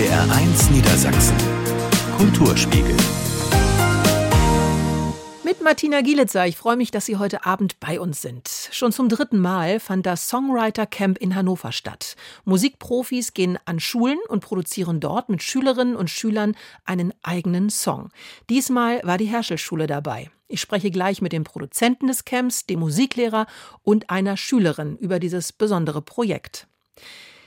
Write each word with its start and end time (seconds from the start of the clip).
NDR1 0.00 0.72
Niedersachsen. 0.72 1.36
Kulturspiegel. 2.16 2.96
Mit 5.44 5.62
Martina 5.62 6.00
Gielitzer, 6.00 6.46
ich 6.46 6.56
freue 6.56 6.78
mich, 6.78 6.90
dass 6.90 7.04
Sie 7.04 7.18
heute 7.18 7.44
Abend 7.44 7.78
bei 7.80 8.00
uns 8.00 8.22
sind. 8.22 8.48
Schon 8.72 8.92
zum 8.92 9.10
dritten 9.10 9.38
Mal 9.38 9.78
fand 9.78 10.06
das 10.06 10.26
Songwriter 10.26 10.86
Camp 10.86 11.18
in 11.18 11.34
Hannover 11.34 11.70
statt. 11.72 12.16
Musikprofis 12.46 13.34
gehen 13.34 13.58
an 13.66 13.78
Schulen 13.78 14.16
und 14.28 14.40
produzieren 14.40 15.00
dort 15.00 15.28
mit 15.28 15.42
Schülerinnen 15.42 15.96
und 15.96 16.08
Schülern 16.08 16.56
einen 16.86 17.12
eigenen 17.22 17.68
Song. 17.68 18.08
Diesmal 18.48 19.02
war 19.04 19.18
die 19.18 19.26
Herschel-Schule 19.26 19.86
dabei. 19.86 20.30
Ich 20.48 20.62
spreche 20.62 20.90
gleich 20.90 21.20
mit 21.20 21.32
dem 21.32 21.44
Produzenten 21.44 22.06
des 22.06 22.24
Camps, 22.24 22.64
dem 22.64 22.80
Musiklehrer 22.80 23.46
und 23.82 24.08
einer 24.08 24.38
Schülerin 24.38 24.96
über 24.96 25.18
dieses 25.18 25.52
besondere 25.52 26.00
Projekt. 26.00 26.68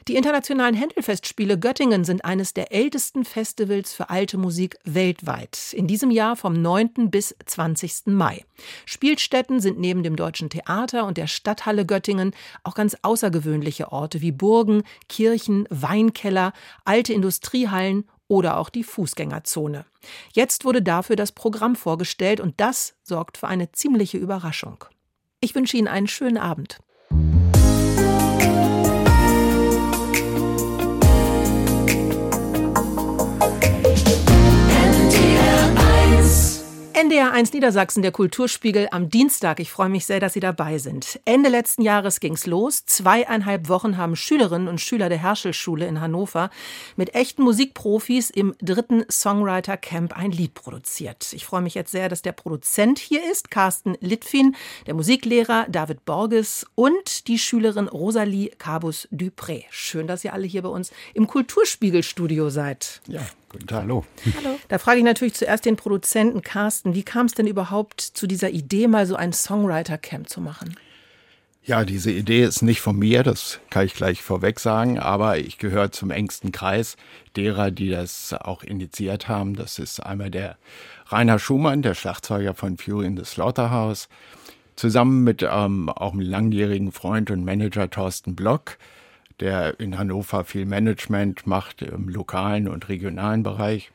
Die 0.09 0.17
internationalen 0.17 0.75
Händelfestspiele 0.75 1.57
Göttingen 1.57 2.03
sind 2.03 2.25
eines 2.25 2.53
der 2.53 2.73
ältesten 2.73 3.23
Festivals 3.23 3.93
für 3.93 4.09
alte 4.09 4.37
Musik 4.37 4.77
weltweit. 4.83 5.71
In 5.71 5.87
diesem 5.87 6.11
Jahr 6.11 6.35
vom 6.35 6.61
9. 6.61 7.09
bis 7.09 7.33
20. 7.45 8.07
Mai. 8.07 8.43
Spielstätten 8.85 9.61
sind 9.61 9.79
neben 9.79 10.03
dem 10.03 10.17
Deutschen 10.17 10.49
Theater 10.49 11.05
und 11.05 11.15
der 11.17 11.27
Stadthalle 11.27 11.85
Göttingen 11.85 12.31
auch 12.63 12.75
ganz 12.75 12.97
außergewöhnliche 13.01 13.93
Orte 13.93 14.19
wie 14.19 14.33
Burgen, 14.33 14.83
Kirchen, 15.07 15.67
Weinkeller, 15.69 16.51
alte 16.83 17.13
Industriehallen 17.13 18.03
oder 18.27 18.57
auch 18.57 18.69
die 18.69 18.83
Fußgängerzone. 18.83 19.85
Jetzt 20.33 20.65
wurde 20.65 20.81
dafür 20.81 21.15
das 21.15 21.31
Programm 21.31 21.77
vorgestellt 21.77 22.41
und 22.41 22.59
das 22.59 22.95
sorgt 23.03 23.37
für 23.37 23.47
eine 23.47 23.71
ziemliche 23.71 24.17
Überraschung. 24.17 24.83
Ich 25.39 25.55
wünsche 25.55 25.77
Ihnen 25.77 25.87
einen 25.87 26.07
schönen 26.07 26.37
Abend. 26.37 26.79
NDR1 37.43 37.53
Niedersachsen, 37.53 38.01
der 38.01 38.11
Kulturspiegel 38.13 38.87
am 38.91 39.09
Dienstag. 39.09 39.59
Ich 39.59 39.69
freue 39.69 39.89
mich 39.89 40.05
sehr, 40.05 40.21
dass 40.21 40.33
Sie 40.33 40.39
dabei 40.39 40.77
sind. 40.77 41.19
Ende 41.25 41.49
letzten 41.49 41.81
Jahres 41.81 42.21
ging's 42.21 42.45
los. 42.45 42.85
Zweieinhalb 42.85 43.67
Wochen 43.67 43.97
haben 43.97 44.15
Schülerinnen 44.15 44.69
und 44.69 44.79
Schüler 44.79 45.09
der 45.09 45.17
Herschel-Schule 45.17 45.85
in 45.85 45.99
Hannover 45.99 46.49
mit 46.95 47.15
echten 47.15 47.43
Musikprofis 47.43 48.29
im 48.29 48.55
dritten 48.61 49.03
Songwriter 49.11 49.75
Camp 49.75 50.15
ein 50.15 50.31
Lied 50.31 50.53
produziert. 50.53 51.33
Ich 51.33 51.45
freue 51.45 51.61
mich 51.61 51.73
jetzt 51.73 51.91
sehr, 51.91 52.07
dass 52.07 52.21
der 52.21 52.31
Produzent 52.31 52.97
hier 52.97 53.29
ist, 53.29 53.51
Carsten 53.51 53.97
Litfin, 53.99 54.55
der 54.87 54.93
Musiklehrer 54.93 55.65
David 55.69 56.05
Borges 56.05 56.65
und 56.75 57.27
die 57.27 57.39
Schülerin 57.39 57.89
Rosalie 57.89 58.51
Cabus 58.57 59.09
Dupré. 59.11 59.65
Schön, 59.69 60.07
dass 60.07 60.23
ihr 60.23 60.33
alle 60.33 60.47
hier 60.47 60.61
bei 60.61 60.69
uns 60.69 60.91
im 61.13 61.27
Kulturspiegelstudio 61.27 62.49
seid. 62.49 63.01
Ja, 63.07 63.21
Guten 63.53 63.67
Tag, 63.67 63.81
hallo. 63.83 64.03
Hallo. 64.35 64.59
Da 64.67 64.79
frage 64.79 64.97
ich 64.97 65.03
natürlich 65.03 65.35
zuerst 65.35 65.65
den 65.65 65.75
Produzenten 65.75 66.41
Carsten, 66.41 66.95
wie 66.95 67.03
kam 67.03 67.27
es 67.27 67.35
denn 67.35 67.45
überhaupt 67.45 68.01
zu 68.01 68.25
dieser 68.25 68.49
Idee, 68.49 68.87
mal 68.87 69.05
so 69.05 69.15
ein 69.15 69.31
Songwriter-Camp 69.31 70.27
zu 70.27 70.41
machen? 70.41 70.75
Ja, 71.63 71.85
diese 71.85 72.11
Idee 72.11 72.43
ist 72.43 72.63
nicht 72.63 72.81
von 72.81 72.97
mir, 72.97 73.21
das 73.21 73.59
kann 73.69 73.85
ich 73.85 73.93
gleich 73.93 74.23
vorweg 74.23 74.59
sagen, 74.59 74.97
aber 74.97 75.37
ich 75.37 75.59
gehöre 75.59 75.91
zum 75.91 76.09
engsten 76.09 76.51
Kreis 76.51 76.97
derer, 77.35 77.69
die 77.69 77.89
das 77.89 78.33
auch 78.33 78.63
initiiert 78.63 79.27
haben. 79.27 79.55
Das 79.55 79.77
ist 79.77 79.99
einmal 79.99 80.31
der 80.31 80.57
Rainer 81.07 81.37
Schumann, 81.37 81.83
der 81.83 81.93
Schlagzeuger 81.93 82.55
von 82.55 82.77
Fury 82.77 83.05
in 83.05 83.15
the 83.15 83.23
Slaughterhouse, 83.23 84.09
zusammen 84.75 85.23
mit 85.23 85.45
ähm, 85.47 85.89
auch 85.89 86.13
einem 86.13 86.21
langjährigen 86.21 86.91
Freund 86.91 87.29
und 87.29 87.45
Manager 87.45 87.87
Thorsten 87.87 88.35
Block, 88.35 88.77
der 89.43 89.77
in 89.77 89.97
Hannover 89.97 90.45
viel 90.45 90.65
Management 90.65 91.45
macht 91.45 91.81
im 91.81 92.07
lokalen 92.07 92.69
und 92.69 92.87
regionalen 92.87 93.43
Bereich. 93.43 93.91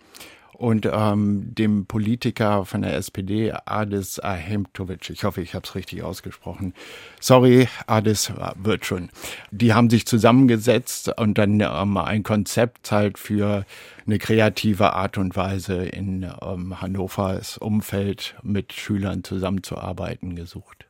Und 0.52 0.86
ähm, 0.92 1.54
dem 1.54 1.86
Politiker 1.86 2.66
von 2.66 2.82
der 2.82 2.96
SPD, 2.96 3.54
Adis 3.64 4.18
Ahemtovic, 4.18 5.08
ich 5.08 5.24
hoffe, 5.24 5.40
ich 5.40 5.54
habe 5.54 5.64
es 5.64 5.74
richtig 5.74 6.02
ausgesprochen. 6.02 6.74
Sorry, 7.18 7.68
Adis 7.86 8.32
wird 8.56 8.84
schon. 8.84 9.08
Die 9.52 9.72
haben 9.72 9.88
sich 9.88 10.04
zusammengesetzt 10.04 11.16
und 11.16 11.38
dann 11.38 11.60
ähm, 11.60 11.96
ein 11.96 12.24
Konzept 12.24 12.90
halt 12.92 13.18
für 13.18 13.64
eine 14.04 14.18
kreative 14.18 14.92
Art 14.94 15.16
und 15.16 15.34
Weise 15.34 15.86
in 15.86 16.30
ähm, 16.42 16.80
Hannovers 16.82 17.56
Umfeld 17.56 18.34
mit 18.42 18.74
Schülern 18.74 19.24
zusammenzuarbeiten 19.24 20.34
gesucht. 20.36 20.88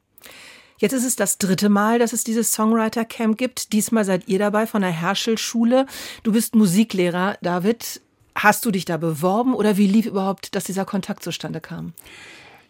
Jetzt 0.78 0.92
ist 0.92 1.04
es 1.04 1.16
das 1.16 1.38
dritte 1.38 1.68
Mal, 1.68 1.98
dass 1.98 2.12
es 2.12 2.24
dieses 2.24 2.52
Songwriter 2.52 3.04
Camp 3.04 3.36
gibt. 3.36 3.72
Diesmal 3.72 4.04
seid 4.04 4.28
ihr 4.28 4.38
dabei 4.38 4.66
von 4.66 4.80
der 4.80 4.92
Herschel-Schule. 4.92 5.86
Du 6.22 6.32
bist 6.32 6.54
Musiklehrer, 6.54 7.36
David. 7.42 8.00
Hast 8.36 8.64
du 8.64 8.70
dich 8.70 8.84
da 8.84 8.96
beworben 8.96 9.54
oder 9.54 9.76
wie 9.76 9.88
lief 9.88 10.06
überhaupt, 10.06 10.54
dass 10.54 10.64
dieser 10.64 10.84
Kontakt 10.84 11.24
zustande 11.24 11.60
kam? 11.60 11.92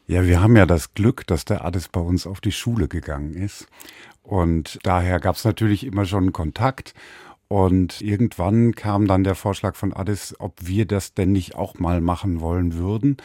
Ja, 0.07 0.25
wir 0.25 0.41
haben 0.41 0.57
ja 0.57 0.65
das 0.65 0.95
Glück, 0.95 1.27
dass 1.27 1.45
der 1.45 1.67
Addis 1.67 1.89
bei 1.89 2.01
uns 2.01 2.27
auf 2.27 2.41
die 2.41 2.53
Schule 2.53 2.89
gegangen 2.89 3.35
ist. 3.35 3.67
Und 4.23 4.79
daher 4.83 5.21
gab 5.21 5.37
es 5.37 5.45
natürlich 5.45 5.85
immer 5.85 6.07
schon 6.07 6.33
Kontakt. 6.33 6.95
Und 7.49 8.01
irgendwann 8.01 8.75
kam 8.75 9.07
dann 9.07 9.25
der 9.25 9.35
Vorschlag 9.35 9.77
von 9.77 9.93
Addis, 9.93 10.35
ob 10.39 10.55
wir 10.67 10.87
das 10.87 11.13
denn 11.13 11.33
nicht 11.33 11.57
auch 11.57 11.79
mal 11.79 12.01
machen 12.01 12.41
wollen 12.41 12.75
würden. 12.75 13.19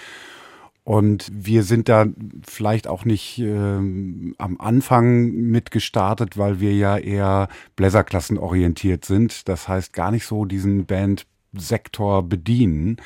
Und 0.83 1.31
wir 1.31 1.63
sind 1.63 1.87
da 1.87 2.07
vielleicht 2.45 2.87
auch 2.87 3.05
nicht 3.05 3.39
äh, 3.39 3.47
am 3.47 4.57
Anfang 4.59 5.31
mit 5.31 5.71
gestartet, 5.71 6.37
weil 6.37 6.59
wir 6.59 6.73
ja 6.73 6.97
eher 6.97 7.47
Bläserklassen 7.77 8.37
orientiert 8.37 9.05
sind. 9.05 9.47
Das 9.47 9.69
heißt 9.69 9.93
gar 9.93 10.11
nicht 10.11 10.25
so 10.25 10.43
diesen 10.43 10.85
Bandsektor 10.85 12.23
bedienen. 12.23 12.97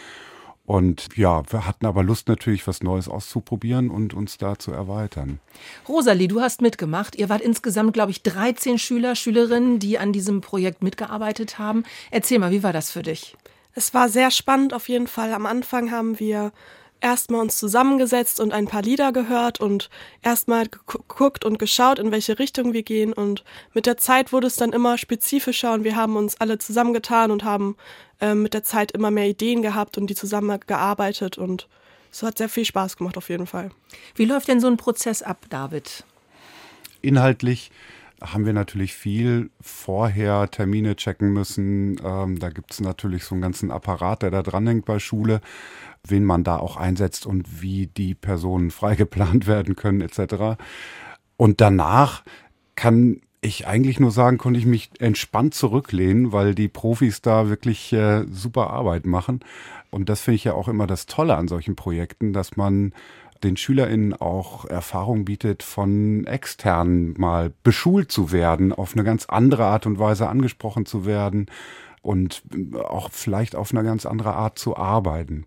Und 0.66 1.08
ja, 1.16 1.44
wir 1.50 1.66
hatten 1.66 1.86
aber 1.86 2.04
Lust 2.04 2.28
natürlich, 2.28 2.68
was 2.68 2.84
Neues 2.84 3.08
auszuprobieren 3.08 3.90
und 3.90 4.14
uns 4.14 4.38
da 4.38 4.60
zu 4.60 4.72
erweitern. 4.72 5.40
Rosalie, 5.88 6.28
du 6.28 6.42
hast 6.42 6.62
mitgemacht. 6.62 7.16
Ihr 7.16 7.30
wart 7.30 7.42
insgesamt, 7.42 7.94
glaube 7.94 8.12
ich, 8.12 8.22
13 8.24 8.78
Schüler, 8.78 9.16
Schülerinnen, 9.16 9.80
die 9.80 9.98
an 9.98 10.12
diesem 10.12 10.42
Projekt 10.42 10.84
mitgearbeitet 10.84 11.58
haben. 11.58 11.86
Erzähl 12.12 12.40
mal, 12.40 12.52
wie 12.52 12.64
war 12.64 12.74
das 12.74 12.92
für 12.92 13.02
dich? 13.02 13.38
Es 13.76 13.94
war 13.94 14.10
sehr 14.10 14.30
spannend 14.30 14.74
auf 14.74 14.90
jeden 14.90 15.08
Fall. 15.08 15.34
Am 15.34 15.46
Anfang 15.46 15.90
haben 15.92 16.20
wir 16.20 16.52
erstmal 17.02 17.42
uns 17.42 17.58
zusammengesetzt 17.58 18.40
und 18.40 18.54
ein 18.54 18.68
paar 18.68 18.82
Lieder 18.82 19.12
gehört 19.12 19.60
und 19.60 19.90
erstmal 20.22 20.68
geguckt 20.68 21.46
und 21.46 21.60
geschaut, 21.60 22.00
in 22.00 22.12
welche 22.12 22.40
Richtung 22.40 22.74
wir 22.74 22.84
gehen. 22.84 23.14
Und 23.14 23.44
mit 23.74 23.86
der 23.86 23.98
Zeit 23.98 24.34
wurde 24.34 24.48
es 24.48 24.56
dann 24.56 24.74
immer 24.74 24.98
spezifischer 24.98 25.74
und 25.74 25.84
wir 25.84 25.96
haben 25.96 26.16
uns 26.16 26.40
alle 26.40 26.58
zusammengetan 26.58 27.32
und 27.32 27.44
haben 27.44 27.76
äh, 28.20 28.34
mit 28.34 28.54
der 28.54 28.64
Zeit 28.64 28.92
immer 28.92 29.12
mehr 29.12 29.28
Ideen 29.28 29.62
gehabt 29.62 29.98
und 29.98 30.08
die 30.08 30.16
zusammengearbeitet 30.16 31.38
und 31.38 31.68
es 32.12 32.24
hat 32.24 32.38
sehr 32.38 32.50
viel 32.50 32.66
Spaß 32.66 32.98
gemacht 32.98 33.18
auf 33.18 33.30
jeden 33.30 33.48
Fall. 33.48 33.70
Wie 34.16 34.26
läuft 34.26 34.48
denn 34.48 34.60
so 34.60 34.68
ein 34.68 34.78
Prozess 34.78 35.22
ab, 35.22 35.46
David? 35.50 36.04
Inhaltlich 37.02 37.72
haben 38.22 38.46
wir 38.46 38.54
natürlich 38.54 38.96
viel 38.96 39.52
vorher 39.62 40.50
Termine 40.50 40.96
checken 40.96 41.32
müssen. 41.32 41.98
Ähm, 42.04 42.40
da 42.40 42.50
gibt 42.50 42.72
es 42.74 42.80
natürlich 42.80 43.24
so 43.24 43.36
einen 43.36 43.44
ganzen 43.44 43.70
Apparat, 43.70 44.24
der 44.24 44.32
da 44.32 44.42
dranhängt 44.42 44.86
bei 44.86 44.98
Schule 44.98 45.42
wen 46.10 46.24
man 46.24 46.44
da 46.44 46.58
auch 46.58 46.78
einsetzt 46.78 47.26
und 47.26 47.62
wie 47.62 47.88
die 47.88 48.16
Personen 48.16 48.72
freigeplant 48.72 49.48
werden 49.48 49.76
können 49.76 50.02
etc. 50.02 50.60
Und 51.38 51.62
danach 51.62 52.24
kann 52.76 53.22
ich 53.42 53.68
eigentlich 53.68 54.00
nur 54.00 54.12
sagen, 54.12 54.38
konnte 54.38 54.60
ich 54.60 54.66
mich 54.66 54.90
entspannt 55.00 55.54
zurücklehnen, 55.54 56.32
weil 56.32 56.56
die 56.56 56.68
Profis 56.68 57.22
da 57.22 57.50
wirklich 57.50 57.94
äh, 57.94 58.26
super 58.30 58.72
Arbeit 58.72 59.06
machen. 59.06 59.42
Und 59.90 60.10
das 60.10 60.22
finde 60.22 60.36
ich 60.36 60.44
ja 60.44 60.54
auch 60.54 60.68
immer 60.68 60.88
das 60.88 61.06
Tolle 61.06 61.36
an 61.36 61.48
solchen 61.48 61.76
Projekten, 61.76 62.34
dass 62.34 62.58
man 62.58 62.94
den 63.44 63.56
SchülerInnen 63.56 64.14
auch 64.14 64.66
Erfahrung 64.66 65.26
bietet, 65.26 65.64
von 65.64 66.26
externen 66.26 67.14
mal 67.18 67.54
beschult 67.64 68.12
zu 68.12 68.32
werden, 68.32 68.74
auf 68.74 68.94
eine 68.94 69.04
ganz 69.04 69.26
andere 69.26 69.66
Art 69.66 69.86
und 69.86 70.00
Weise 70.00 70.28
angesprochen 70.28 70.86
zu 70.86 71.06
werden 71.06 71.48
und 72.02 72.42
auch 72.84 73.12
vielleicht 73.12 73.56
auf 73.56 73.72
eine 73.72 73.84
ganz 73.84 74.06
andere 74.06 74.34
Art 74.34 74.58
zu 74.58 74.76
arbeiten. 74.78 75.46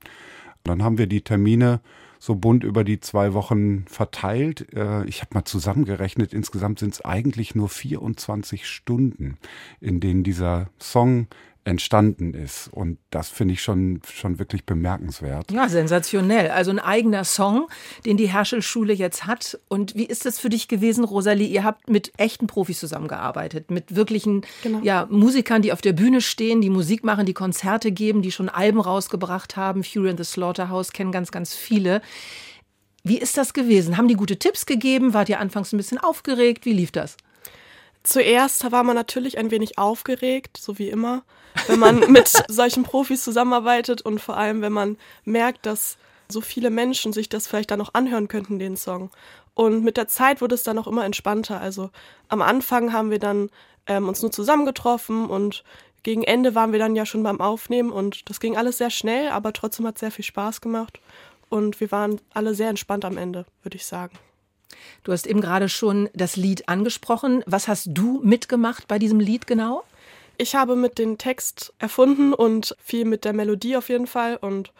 Dann 0.64 0.82
haben 0.82 0.98
wir 0.98 1.06
die 1.06 1.22
Termine 1.22 1.80
so 2.18 2.34
bunt 2.34 2.64
über 2.64 2.84
die 2.84 3.00
zwei 3.00 3.32
Wochen 3.32 3.86
verteilt. 3.86 4.72
Äh, 4.74 5.04
ich 5.06 5.22
habe 5.22 5.34
mal 5.34 5.44
zusammengerechnet, 5.44 6.34
insgesamt 6.34 6.78
sind 6.78 6.92
es 6.92 7.04
eigentlich 7.04 7.54
nur 7.54 7.70
24 7.70 8.68
Stunden, 8.68 9.38
in 9.80 10.00
denen 10.00 10.22
dieser 10.22 10.68
Song 10.78 11.28
entstanden 11.64 12.32
ist. 12.32 12.68
Und 12.72 12.98
das 13.10 13.28
finde 13.28 13.54
ich 13.54 13.62
schon, 13.62 14.00
schon 14.12 14.38
wirklich 14.38 14.64
bemerkenswert. 14.64 15.52
Ja, 15.52 15.68
sensationell. 15.68 16.50
Also 16.50 16.70
ein 16.70 16.78
eigener 16.78 17.24
Song, 17.24 17.68
den 18.04 18.16
die 18.16 18.28
Herschel-Schule 18.28 18.92
jetzt 18.92 19.26
hat. 19.26 19.58
Und 19.68 19.94
wie 19.94 20.04
ist 20.04 20.24
das 20.24 20.38
für 20.38 20.48
dich 20.48 20.68
gewesen, 20.68 21.04
Rosalie? 21.04 21.46
Ihr 21.46 21.64
habt 21.64 21.90
mit 21.90 22.12
echten 22.16 22.46
Profis 22.46 22.80
zusammengearbeitet, 22.80 23.70
mit 23.70 23.94
wirklichen 23.94 24.42
genau. 24.62 24.80
ja, 24.82 25.06
Musikern, 25.10 25.62
die 25.62 25.72
auf 25.72 25.82
der 25.82 25.92
Bühne 25.92 26.20
stehen, 26.20 26.60
die 26.60 26.70
Musik 26.70 27.04
machen, 27.04 27.26
die 27.26 27.34
Konzerte 27.34 27.92
geben, 27.92 28.22
die 28.22 28.32
schon 28.32 28.48
Alben 28.48 28.80
rausgebracht 28.80 29.56
haben. 29.56 29.84
Fury 29.84 30.10
in 30.10 30.16
the 30.16 30.24
Slaughterhouse 30.24 30.92
kennen 30.92 31.12
ganz, 31.12 31.30
ganz 31.30 31.54
viele. 31.54 32.00
Wie 33.02 33.18
ist 33.18 33.36
das 33.36 33.52
gewesen? 33.52 33.96
Haben 33.96 34.08
die 34.08 34.14
gute 34.14 34.38
Tipps 34.38 34.66
gegeben? 34.66 35.14
Wart 35.14 35.28
ihr 35.28 35.40
anfangs 35.40 35.72
ein 35.72 35.78
bisschen 35.78 35.98
aufgeregt? 35.98 36.64
Wie 36.64 36.72
lief 36.72 36.90
das? 36.90 37.16
Zuerst 38.02 38.70
war 38.72 38.82
man 38.82 38.96
natürlich 38.96 39.38
ein 39.38 39.50
wenig 39.50 39.78
aufgeregt, 39.78 40.56
so 40.56 40.78
wie 40.78 40.88
immer, 40.88 41.22
wenn 41.66 41.78
man 41.78 42.00
mit 42.12 42.28
solchen 42.48 42.82
Profis 42.82 43.22
zusammenarbeitet 43.22 44.02
und 44.02 44.20
vor 44.20 44.36
allem, 44.36 44.62
wenn 44.62 44.72
man 44.72 44.96
merkt, 45.24 45.66
dass 45.66 45.98
so 46.28 46.40
viele 46.40 46.70
Menschen 46.70 47.12
sich 47.12 47.28
das 47.28 47.46
vielleicht 47.46 47.70
dann 47.70 47.78
noch 47.78 47.94
anhören 47.94 48.28
könnten, 48.28 48.58
den 48.58 48.76
Song. 48.76 49.10
Und 49.54 49.82
mit 49.82 49.96
der 49.96 50.08
Zeit 50.08 50.40
wurde 50.40 50.54
es 50.54 50.62
dann 50.62 50.78
auch 50.78 50.86
immer 50.86 51.04
entspannter. 51.04 51.60
Also 51.60 51.90
am 52.28 52.40
Anfang 52.40 52.92
haben 52.92 53.10
wir 53.10 53.18
dann 53.18 53.50
ähm, 53.86 54.08
uns 54.08 54.22
nur 54.22 54.30
zusammengetroffen 54.30 55.26
und 55.26 55.64
gegen 56.02 56.22
Ende 56.22 56.54
waren 56.54 56.72
wir 56.72 56.78
dann 56.78 56.96
ja 56.96 57.04
schon 57.04 57.22
beim 57.22 57.40
Aufnehmen 57.40 57.90
und 57.90 58.30
das 58.30 58.40
ging 58.40 58.56
alles 58.56 58.78
sehr 58.78 58.90
schnell, 58.90 59.28
aber 59.28 59.52
trotzdem 59.52 59.86
hat 59.86 59.96
es 59.96 60.00
sehr 60.00 60.10
viel 60.10 60.24
Spaß 60.24 60.62
gemacht 60.62 61.00
und 61.50 61.78
wir 61.80 61.90
waren 61.92 62.20
alle 62.32 62.54
sehr 62.54 62.70
entspannt 62.70 63.04
am 63.04 63.18
Ende, 63.18 63.44
würde 63.62 63.76
ich 63.76 63.84
sagen. 63.84 64.18
Du 65.04 65.12
hast 65.12 65.26
eben 65.26 65.40
gerade 65.40 65.68
schon 65.68 66.08
das 66.14 66.36
Lied 66.36 66.68
angesprochen. 66.68 67.42
Was 67.46 67.68
hast 67.68 67.88
du 67.90 68.20
mitgemacht 68.22 68.88
bei 68.88 68.98
diesem 68.98 69.20
Lied 69.20 69.46
genau? 69.46 69.84
Ich 70.36 70.54
habe 70.54 70.76
mit 70.76 70.98
den 70.98 71.18
Text 71.18 71.72
erfunden 71.78 72.32
und 72.32 72.74
viel 72.82 73.04
mit 73.04 73.24
der 73.24 73.32
Melodie 73.32 73.76
auf 73.76 73.88
jeden 73.88 74.06
Fall. 74.06 74.36
Und 74.36 74.72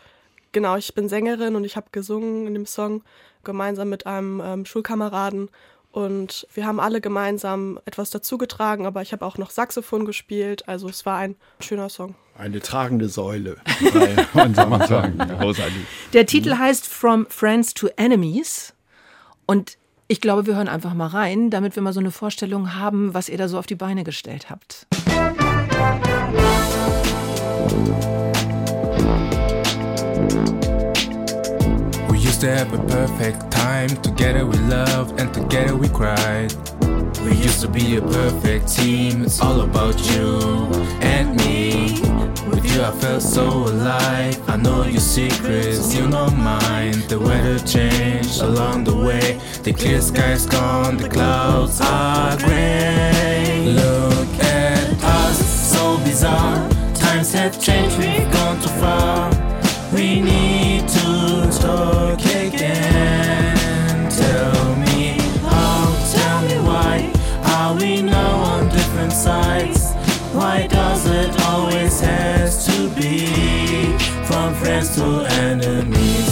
genau, 0.53 0.77
ich 0.77 0.95
bin 0.95 1.09
Sängerin 1.09 1.55
und 1.55 1.65
ich 1.65 1.77
habe 1.77 1.89
gesungen 1.93 2.47
in 2.47 2.55
dem 2.55 2.67
Song 2.67 3.03
gemeinsam 3.45 3.89
mit 3.89 4.07
einem 4.07 4.41
ähm, 4.43 4.65
Schulkameraden. 4.65 5.51
Und 5.93 6.47
wir 6.55 6.67
haben 6.67 6.79
alle 6.79 7.01
gemeinsam 7.01 7.81
etwas 7.85 8.11
dazugetragen, 8.11 8.87
aber 8.87 9.03
ich 9.03 9.13
habe 9.13 9.27
auch 9.27 9.39
noch 9.39 9.51
Saxophon 9.51 10.05
gespielt. 10.07 10.69
Also 10.69 10.89
es 10.89 11.05
war 11.05 11.19
ein 11.19 11.35
schöner 11.59 11.89
Song. 11.89 12.15
Eine 12.39 12.61
tragende 12.61 13.09
Säule 13.09 13.57
bei 14.33 14.45
unserem 14.45 14.81
Song, 14.87 15.21
Rosalie. 15.43 15.85
Der 16.13 16.27
Titel 16.27 16.57
heißt 16.57 16.87
From 16.87 17.27
Friends 17.29 17.75
to 17.75 17.89
Enemies. 17.97 18.73
Und 19.47 19.77
ich 20.11 20.21
glaube, 20.21 20.45
wir 20.47 20.57
hören 20.57 20.67
einfach 20.67 20.93
mal 20.93 21.07
rein, 21.07 21.51
damit 21.51 21.77
wir 21.77 21.85
mal 21.85 21.93
so 21.93 22.01
eine 22.01 22.11
Vorstellung 22.11 22.75
haben, 22.75 23.15
was 23.15 23.29
ihr 23.29 23.39
da 23.39 23.47
so 23.47 23.61
auf 23.61 23.67
die 23.67 23.77
Beine 23.77 24.03
gestellt 24.03 24.51
habt. 24.51 24.89
We 32.09 32.17
used 32.17 32.41
to 32.41 32.49
have 32.49 32.75
a 32.75 32.79
perfect 32.89 33.53
time. 33.53 33.87
Together 34.03 34.45
we 34.45 34.59
loved 34.69 35.21
and 35.21 35.33
together 35.33 35.81
we 35.81 35.89
cried. 35.89 36.53
We 37.25 37.31
used 37.31 37.61
to 37.61 37.69
be 37.69 37.97
a 37.97 38.03
perfect 38.03 38.67
team. 38.67 39.23
It's 39.23 39.41
all 39.41 39.61
about 39.61 39.95
you 40.11 40.69
and 41.03 41.37
me. 41.37 42.10
You, 42.75 42.83
I 42.85 42.93
felt 42.93 43.23
so 43.23 43.49
alive. 43.49 44.49
I 44.49 44.57
know 44.57 44.85
your 44.85 45.01
secrets, 45.01 45.93
you 45.93 46.07
know 46.07 46.31
mine. 46.31 47.01
The 47.09 47.19
weather 47.19 47.59
changed 47.59 48.41
along 48.43 48.85
the 48.85 48.95
way. 48.95 49.41
The 49.65 49.73
clear 49.73 50.01
sky's 50.01 50.47
gone, 50.47 50.97
the 50.97 51.09
clouds 51.09 51.81
are 51.81 52.37
gray. 52.39 53.65
Look 53.67 54.29
at 54.45 55.03
us, 55.03 55.73
so 55.73 55.99
bizarre. 55.99 56.69
Times 56.95 57.33
have 57.33 57.61
changed, 57.61 57.99
we've 57.99 58.31
gone 58.33 58.61
too 58.61 58.69
far. 58.81 59.31
We 59.93 60.21
need 60.21 60.87
to 60.89 61.51
talk 61.61 62.21
again. 62.21 64.11
Tell 64.11 64.77
me 64.77 65.19
how, 65.43 66.13
tell 66.15 66.43
me 66.43 66.57
why. 66.69 67.13
Are 67.57 67.75
we 67.75 68.01
now 68.01 68.37
on 68.53 68.69
different 68.69 69.13
sides? 69.13 69.93
Why 70.33 70.69
does 70.69 71.07
it 71.07 71.41
always 71.43 72.01
from 72.01 72.40
friends 74.81 74.97
to 74.97 75.05
enemies? 75.43 76.31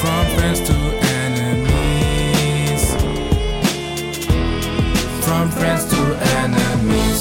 From 0.00 0.26
friends 0.36 0.60
to 0.60 0.74
enemies. 1.22 2.82
From 5.24 5.50
friends 5.50 5.84
to 5.92 6.00
enemies. 6.40 7.20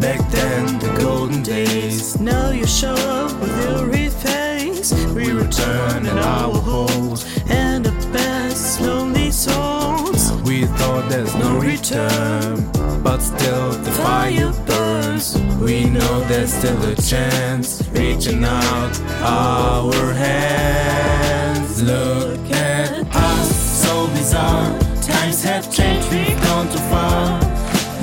Back 0.00 0.20
then, 0.30 0.78
the 0.80 0.90
golden 1.00 1.42
days. 1.42 2.18
Now 2.20 2.50
you 2.50 2.66
show 2.66 2.94
up 2.94 3.32
with 3.40 3.56
your 3.62 3.80
face. 4.10 4.92
We 5.14 5.30
return 5.32 6.06
in 6.06 6.18
our 6.18 6.52
holes 6.52 7.24
and 7.48 7.84
the 7.84 7.92
best 8.12 8.80
lonely 8.80 9.30
souls. 9.30 10.32
We 10.42 10.66
thought 10.78 11.08
there's 11.08 11.34
no 11.34 11.58
return, 11.58 12.19
We 15.70 15.84
know 15.84 16.20
there's 16.22 16.52
still 16.52 16.82
a 16.82 16.96
chance, 16.96 17.80
reaching 17.92 18.42
out 18.42 19.00
our 19.22 20.12
hands. 20.12 21.80
Look 21.80 22.50
at 22.50 22.90
us, 23.14 23.82
so 23.84 24.08
bizarre. 24.08 24.76
Times 25.00 25.44
have 25.44 25.72
changed, 25.72 26.10
we've 26.10 26.42
gone 26.42 26.66
too 26.72 26.78
far. 26.90 27.38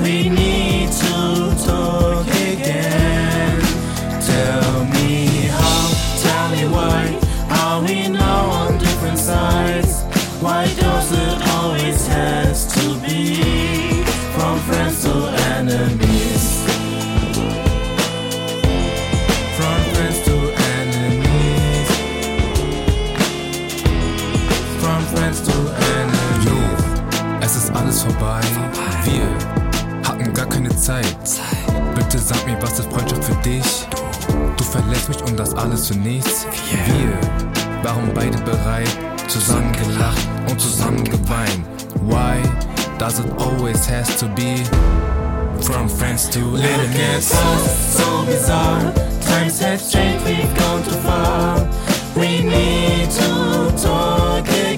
We 0.02 0.30
need 0.30 0.57
und 35.78 35.84
alles 35.84 35.88
für 35.88 35.98
nichts. 35.98 36.46
Wir 36.86 37.84
waren 37.84 38.12
beide 38.14 38.38
bereit, 38.38 38.88
zusammen 39.28 39.72
gelacht 39.72 40.28
und 40.50 40.60
zusammen 40.60 41.04
geweint. 41.04 41.64
Why 42.02 42.42
does 42.98 43.20
it 43.20 43.26
always 43.38 43.88
has 43.88 44.16
to 44.18 44.26
be 44.28 44.56
from 45.60 45.88
friends 45.88 46.28
to 46.30 46.40
enemies? 46.56 47.28
so 47.28 48.24
bizarre. 48.26 48.92
Times 49.20 49.60
have 49.60 49.82
changed, 49.90 50.24
we've 50.24 50.54
gone 50.56 50.82
too 50.82 50.96
far. 51.02 51.68
We 52.16 52.42
need 52.42 53.10
to 53.10 53.72
talk 53.76 54.48
again. 54.48 54.77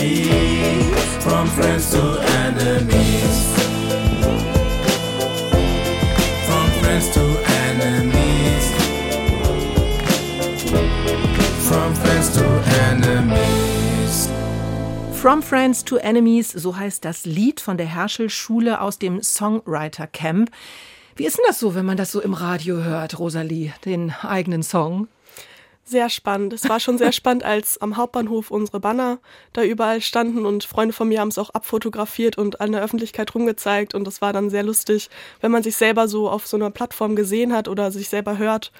From 0.00 1.46
friends 1.48 1.90
to 1.90 2.00
enemies? 2.46 3.52
From 6.46 6.70
friends 6.80 7.10
to 7.12 7.20
enemies. 7.68 8.64
From 11.68 11.94
friends 11.94 12.32
to 12.34 12.44
enemies. 12.88 14.28
From 15.12 15.42
Friends 15.42 15.84
to 15.84 15.98
Enemies, 15.98 16.50
so 16.50 16.78
heißt 16.78 17.04
das 17.04 17.26
Lied 17.26 17.60
von 17.60 17.76
der 17.76 17.86
Herschel-Schule 17.86 18.80
aus 18.80 18.98
dem 18.98 19.22
Songwriter 19.22 20.06
Camp. 20.06 20.50
Wie 21.14 21.26
ist 21.26 21.36
denn 21.36 21.44
das 21.46 21.60
so, 21.60 21.74
wenn 21.74 21.84
man 21.84 21.98
das 21.98 22.10
so 22.10 22.22
im 22.22 22.32
Radio 22.32 22.82
hört, 22.82 23.18
Rosalie, 23.18 23.74
den 23.84 24.14
eigenen 24.22 24.62
Song? 24.62 25.08
Sehr 25.90 26.08
spannend. 26.08 26.52
Es 26.52 26.68
war 26.68 26.78
schon 26.78 26.98
sehr 26.98 27.10
spannend, 27.10 27.42
als 27.42 27.82
am 27.82 27.96
Hauptbahnhof 27.96 28.52
unsere 28.52 28.78
Banner 28.78 29.18
da 29.52 29.64
überall 29.64 30.00
standen 30.00 30.46
und 30.46 30.62
Freunde 30.62 30.94
von 30.94 31.08
mir 31.08 31.18
haben 31.18 31.30
es 31.30 31.38
auch 31.38 31.50
abfotografiert 31.50 32.38
und 32.38 32.60
an 32.60 32.70
der 32.70 32.80
Öffentlichkeit 32.80 33.34
rumgezeigt 33.34 33.92
und 33.92 34.04
das 34.04 34.22
war 34.22 34.32
dann 34.32 34.50
sehr 34.50 34.62
lustig, 34.62 35.10
wenn 35.40 35.50
man 35.50 35.64
sich 35.64 35.74
selber 35.74 36.06
so 36.06 36.30
auf 36.30 36.46
so 36.46 36.56
einer 36.56 36.70
Plattform 36.70 37.16
gesehen 37.16 37.52
hat 37.52 37.66
oder 37.66 37.90
sich 37.90 38.08
selber 38.08 38.38
hört. 38.38 38.70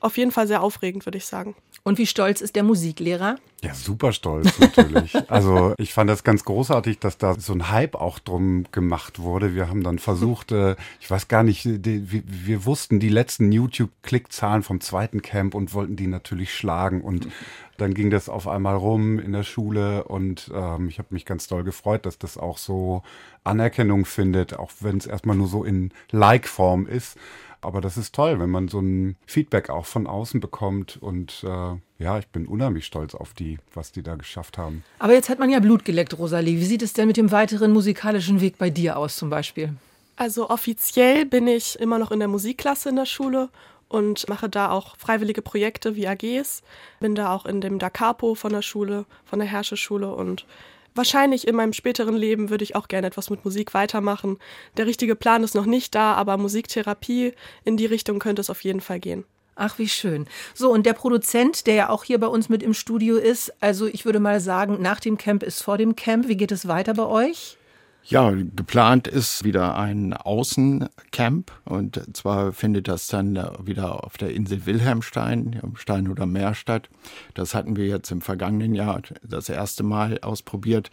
Auf 0.00 0.18
jeden 0.18 0.30
Fall 0.30 0.46
sehr 0.46 0.62
aufregend, 0.62 1.06
würde 1.06 1.16
ich 1.16 1.24
sagen. 1.24 1.56
Und 1.84 1.98
wie 1.98 2.06
stolz 2.06 2.40
ist 2.40 2.54
der 2.54 2.62
Musiklehrer? 2.62 3.36
Ja, 3.64 3.74
super 3.74 4.12
stolz 4.12 4.58
natürlich. 4.60 5.16
also 5.28 5.74
ich 5.78 5.92
fand 5.92 6.08
das 6.08 6.22
ganz 6.22 6.44
großartig, 6.44 7.00
dass 7.00 7.18
da 7.18 7.34
so 7.34 7.52
ein 7.52 7.70
Hype 7.70 7.96
auch 7.96 8.20
drum 8.20 8.66
gemacht 8.70 9.18
wurde. 9.18 9.54
Wir 9.54 9.68
haben 9.68 9.82
dann 9.82 9.98
versucht, 9.98 10.52
äh, 10.52 10.76
ich 11.00 11.10
weiß 11.10 11.26
gar 11.26 11.42
nicht, 11.42 11.64
die, 11.64 12.12
wir, 12.12 12.22
wir 12.24 12.64
wussten 12.66 13.00
die 13.00 13.08
letzten 13.08 13.50
YouTube-Klickzahlen 13.50 14.62
vom 14.62 14.80
zweiten 14.80 15.22
Camp 15.22 15.54
und 15.54 15.74
wollten 15.74 15.96
die 15.96 16.06
natürlich 16.06 16.54
schlagen. 16.54 17.00
Und 17.00 17.26
dann 17.78 17.94
ging 17.94 18.10
das 18.10 18.28
auf 18.28 18.46
einmal 18.46 18.76
rum 18.76 19.18
in 19.18 19.32
der 19.32 19.42
Schule 19.42 20.04
und 20.04 20.52
ähm, 20.54 20.88
ich 20.88 20.98
habe 20.98 21.08
mich 21.10 21.24
ganz 21.24 21.48
doll 21.48 21.64
gefreut, 21.64 22.06
dass 22.06 22.16
das 22.16 22.38
auch 22.38 22.58
so 22.58 23.02
Anerkennung 23.42 24.04
findet, 24.04 24.56
auch 24.56 24.70
wenn 24.80 24.98
es 24.98 25.06
erstmal 25.06 25.36
nur 25.36 25.48
so 25.48 25.64
in 25.64 25.90
Like-Form 26.12 26.86
ist. 26.86 27.16
Aber 27.62 27.80
das 27.80 27.96
ist 27.96 28.14
toll, 28.14 28.38
wenn 28.40 28.50
man 28.50 28.68
so 28.68 28.80
ein 28.80 29.16
Feedback 29.26 29.70
auch 29.70 29.86
von 29.86 30.06
außen 30.06 30.40
bekommt. 30.40 30.98
Und 31.00 31.44
äh, 31.44 32.02
ja, 32.02 32.18
ich 32.18 32.26
bin 32.28 32.46
unheimlich 32.46 32.84
stolz 32.84 33.14
auf 33.14 33.34
die, 33.34 33.58
was 33.72 33.92
die 33.92 34.02
da 34.02 34.16
geschafft 34.16 34.58
haben. 34.58 34.84
Aber 34.98 35.14
jetzt 35.14 35.28
hat 35.28 35.38
man 35.38 35.48
ja 35.48 35.60
Blut 35.60 35.84
geleckt, 35.84 36.18
Rosalie. 36.18 36.58
Wie 36.58 36.64
sieht 36.64 36.82
es 36.82 36.92
denn 36.92 37.06
mit 37.06 37.16
dem 37.16 37.30
weiteren 37.30 37.72
musikalischen 37.72 38.40
Weg 38.40 38.58
bei 38.58 38.68
dir 38.68 38.98
aus 38.98 39.16
zum 39.16 39.30
Beispiel? 39.30 39.74
Also 40.16 40.50
offiziell 40.50 41.24
bin 41.24 41.46
ich 41.46 41.78
immer 41.78 41.98
noch 41.98 42.10
in 42.10 42.18
der 42.18 42.28
Musikklasse 42.28 42.90
in 42.90 42.96
der 42.96 43.06
Schule 43.06 43.48
und 43.88 44.28
mache 44.28 44.48
da 44.48 44.70
auch 44.70 44.96
freiwillige 44.96 45.42
Projekte 45.42 45.94
wie 45.96 46.08
AGs. 46.08 46.62
Bin 47.00 47.14
da 47.14 47.32
auch 47.32 47.46
in 47.46 47.60
dem 47.60 47.78
Da 47.78 47.90
Capo 47.90 48.34
von 48.34 48.52
der 48.52 48.62
Schule, 48.62 49.04
von 49.24 49.38
der 49.38 49.48
Herrscherschule 49.48 50.12
und 50.14 50.46
wahrscheinlich 50.94 51.46
in 51.46 51.56
meinem 51.56 51.72
späteren 51.72 52.16
Leben 52.16 52.50
würde 52.50 52.64
ich 52.64 52.76
auch 52.76 52.88
gerne 52.88 53.06
etwas 53.06 53.30
mit 53.30 53.44
Musik 53.44 53.74
weitermachen. 53.74 54.38
Der 54.76 54.86
richtige 54.86 55.16
Plan 55.16 55.44
ist 55.44 55.54
noch 55.54 55.66
nicht 55.66 55.94
da, 55.94 56.14
aber 56.14 56.36
Musiktherapie 56.36 57.32
in 57.64 57.76
die 57.76 57.86
Richtung 57.86 58.18
könnte 58.18 58.40
es 58.40 58.50
auf 58.50 58.62
jeden 58.64 58.80
Fall 58.80 59.00
gehen. 59.00 59.24
Ach, 59.54 59.78
wie 59.78 59.88
schön. 59.88 60.26
So, 60.54 60.72
und 60.72 60.86
der 60.86 60.94
Produzent, 60.94 61.66
der 61.66 61.74
ja 61.74 61.88
auch 61.90 62.04
hier 62.04 62.18
bei 62.18 62.26
uns 62.26 62.48
mit 62.48 62.62
im 62.62 62.72
Studio 62.72 63.16
ist, 63.16 63.52
also 63.60 63.86
ich 63.86 64.04
würde 64.04 64.18
mal 64.18 64.40
sagen, 64.40 64.80
nach 64.80 64.98
dem 64.98 65.18
Camp 65.18 65.42
ist 65.42 65.62
vor 65.62 65.76
dem 65.76 65.94
Camp. 65.94 66.28
Wie 66.28 66.36
geht 66.36 66.52
es 66.52 66.68
weiter 66.68 66.94
bei 66.94 67.04
euch? 67.04 67.58
Ja, 68.04 68.32
geplant 68.32 69.06
ist 69.06 69.44
wieder 69.44 69.76
ein 69.78 70.12
Außencamp 70.12 71.52
und 71.64 72.02
zwar 72.16 72.52
findet 72.52 72.88
das 72.88 73.06
dann 73.06 73.36
wieder 73.64 74.04
auf 74.04 74.18
der 74.18 74.34
Insel 74.34 74.66
Wilhelmstein, 74.66 75.60
im 75.62 75.76
Stein 75.76 76.08
oder 76.08 76.26
Meer 76.26 76.54
statt. 76.54 76.88
Das 77.34 77.54
hatten 77.54 77.76
wir 77.76 77.86
jetzt 77.86 78.10
im 78.10 78.20
vergangenen 78.20 78.74
Jahr 78.74 79.02
das 79.22 79.48
erste 79.48 79.84
Mal 79.84 80.18
ausprobiert. 80.20 80.90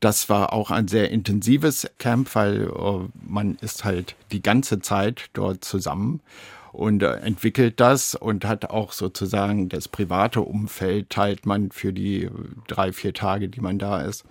Das 0.00 0.28
war 0.28 0.52
auch 0.52 0.70
ein 0.70 0.86
sehr 0.86 1.10
intensives 1.10 1.88
Camp, 1.98 2.34
weil 2.34 2.64
äh, 2.64 3.08
man 3.26 3.56
ist 3.62 3.86
halt 3.86 4.14
die 4.30 4.42
ganze 4.42 4.80
Zeit 4.80 5.30
dort 5.32 5.64
zusammen 5.64 6.20
und 6.72 7.02
äh, 7.02 7.14
entwickelt 7.20 7.80
das 7.80 8.14
und 8.14 8.44
hat 8.44 8.66
auch 8.66 8.92
sozusagen 8.92 9.70
das 9.70 9.88
private 9.88 10.42
Umfeld 10.42 11.08
teilt 11.08 11.46
man 11.46 11.70
für 11.70 11.94
die 11.94 12.28
drei, 12.66 12.92
vier 12.92 13.14
Tage, 13.14 13.48
die 13.48 13.62
man 13.62 13.78
da 13.78 14.02
ist. 14.02 14.24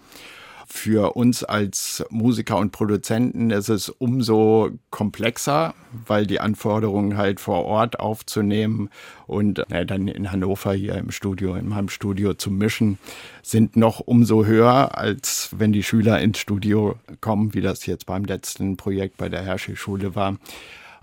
Für 0.66 1.16
uns 1.16 1.44
als 1.44 2.06
Musiker 2.10 2.58
und 2.58 2.72
Produzenten 2.72 3.52
ist 3.52 3.70
es 3.70 3.90
umso 3.90 4.72
komplexer, 4.92 5.74
weil 6.06 6.26
die 6.26 6.40
Anforderungen 6.40 7.18
halt 7.18 7.40
vor 7.40 7.66
Ort 7.66 8.00
aufzunehmen 8.00 8.90
und 9.28 9.60
äh, 9.72 9.86
dann 9.86 10.08
in 10.08 10.32
Hannover 10.32 10.74
hier 10.74 10.96
im 10.96 11.12
Studio, 11.12 11.56
in 11.56 11.68
meinem 11.68 11.90
Studio 11.90 12.34
zu 12.34 12.50
mischen, 12.50 12.98
sind 13.42 13.76
noch 13.76 14.00
umso 14.00 14.46
höher, 14.46 14.98
als 14.98 15.50
wenn 15.58 15.74
die 15.74 15.84
Schüler 15.84 16.22
ins 16.22 16.40
Studio 16.40 16.96
kommen, 17.20 17.54
wie 17.54 17.62
das 17.62 17.86
jetzt 17.86 18.06
beim 18.06 18.24
letzten 18.24 18.78
Projekt 18.78 19.18
bei 19.18 19.30
der 19.30 19.44
Hershey-Schule 19.44 20.16
war. 20.16 20.38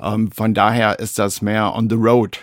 Ähm, 0.00 0.30
von 0.32 0.54
daher 0.54 0.98
ist 0.98 1.18
das 1.18 1.42
mehr 1.42 1.74
on 1.74 1.90
the 1.90 1.96
road, 1.96 2.40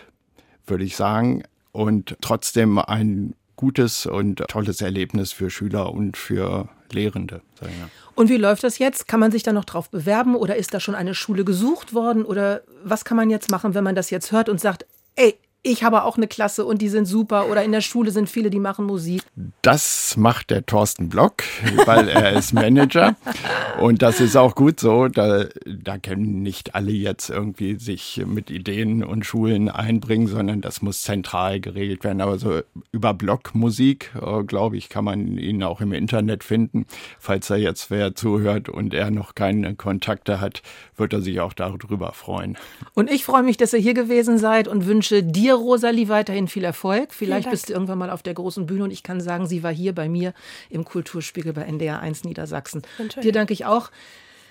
würde 0.67 0.83
ich 0.83 0.95
sagen. 0.95 1.43
Und 1.71 2.15
trotzdem 2.21 2.77
ein 2.79 3.33
gutes 3.55 4.05
und 4.05 4.43
tolles 4.47 4.81
Erlebnis 4.81 5.31
für 5.31 5.49
Schüler 5.49 5.91
und 5.91 6.15
für 6.15 6.69
Lehrende. 6.93 7.41
Sagen 7.59 7.73
wir. 7.77 7.89
Und 8.15 8.29
wie 8.29 8.37
läuft 8.37 8.63
das 8.63 8.79
jetzt? 8.79 9.07
Kann 9.07 9.19
man 9.19 9.31
sich 9.31 9.43
da 9.43 9.53
noch 9.53 9.65
drauf 9.65 9.89
bewerben 9.89 10.35
oder 10.35 10.55
ist 10.55 10.73
da 10.73 10.79
schon 10.79 10.95
eine 10.95 11.13
Schule 11.13 11.43
gesucht 11.45 11.93
worden? 11.93 12.25
Oder 12.25 12.61
was 12.83 13.05
kann 13.05 13.17
man 13.17 13.29
jetzt 13.29 13.51
machen, 13.51 13.73
wenn 13.73 13.83
man 13.83 13.95
das 13.95 14.09
jetzt 14.09 14.31
hört 14.31 14.49
und 14.49 14.59
sagt, 14.59 14.85
ey, 15.15 15.37
ich 15.67 15.83
habe 15.83 16.03
auch 16.03 16.17
eine 16.17 16.27
Klasse 16.27 16.65
und 16.65 16.81
die 16.81 16.89
sind 16.89 17.05
super 17.05 17.49
oder 17.49 17.63
in 17.63 17.71
der 17.71 17.81
Schule 17.81 18.11
sind 18.11 18.29
viele, 18.29 18.49
die 18.49 18.59
machen 18.59 18.85
Musik. 18.85 19.21
Das 19.61 20.15
macht 20.17 20.49
der 20.49 20.65
Thorsten 20.65 21.09
Block, 21.09 21.43
weil 21.85 22.07
er 22.07 22.33
ist 22.33 22.53
Manager 22.53 23.15
und 23.79 24.01
das 24.01 24.21
ist 24.21 24.35
auch 24.37 24.55
gut 24.55 24.79
so. 24.79 25.07
Da, 25.07 25.45
da 25.65 25.97
können 25.97 26.41
nicht 26.41 26.73
alle 26.75 26.91
jetzt 26.91 27.29
irgendwie 27.29 27.77
sich 27.77 28.23
mit 28.25 28.49
Ideen 28.49 29.03
und 29.03 29.25
Schulen 29.25 29.69
einbringen, 29.69 30.27
sondern 30.27 30.61
das 30.61 30.81
muss 30.81 31.01
zentral 31.01 31.59
geregelt 31.59 32.03
werden. 32.03 32.21
Aber 32.21 32.39
so 32.39 32.61
über 32.91 33.13
Blockmusik, 33.13 34.11
äh, 34.21 34.43
glaube 34.43 34.77
ich, 34.77 34.89
kann 34.89 35.03
man 35.03 35.37
ihn 35.37 35.63
auch 35.63 35.81
im 35.81 35.91
Internet 35.91 36.43
finden. 36.43 36.85
Falls 37.19 37.49
er 37.49 37.57
jetzt 37.57 37.91
wer 37.91 38.15
zuhört 38.15 38.69
und 38.69 38.93
er 38.93 39.11
noch 39.11 39.35
keine 39.35 39.75
Kontakte 39.75 40.39
hat, 40.39 40.61
wird 40.95 41.13
er 41.13 41.21
sich 41.21 41.41
auch 41.41 41.53
darüber 41.53 42.13
freuen. 42.13 42.57
Und 42.93 43.11
ich 43.11 43.25
freue 43.25 43.43
mich, 43.43 43.57
dass 43.57 43.73
ihr 43.73 43.79
hier 43.79 43.93
gewesen 43.93 44.37
seid 44.37 44.67
und 44.67 44.85
wünsche 44.85 45.23
dir 45.23 45.56
Rosalie, 45.59 46.09
weiterhin 46.09 46.47
viel 46.47 46.63
Erfolg. 46.63 47.13
Vielleicht 47.13 47.49
bist 47.49 47.69
du 47.69 47.73
irgendwann 47.73 47.97
mal 47.97 48.09
auf 48.09 48.23
der 48.23 48.33
großen 48.33 48.65
Bühne 48.65 48.85
und 48.85 48.91
ich 48.91 49.03
kann 49.03 49.21
sagen, 49.21 49.47
sie 49.47 49.63
war 49.63 49.73
hier 49.73 49.93
bei 49.93 50.09
mir 50.09 50.33
im 50.69 50.85
Kulturspiegel 50.85 51.53
bei 51.53 51.63
NDR 51.63 51.99
1 51.99 52.23
Niedersachsen. 52.23 52.81
Dir 53.21 53.31
danke 53.31 53.53
ich 53.53 53.65
auch. 53.65 53.91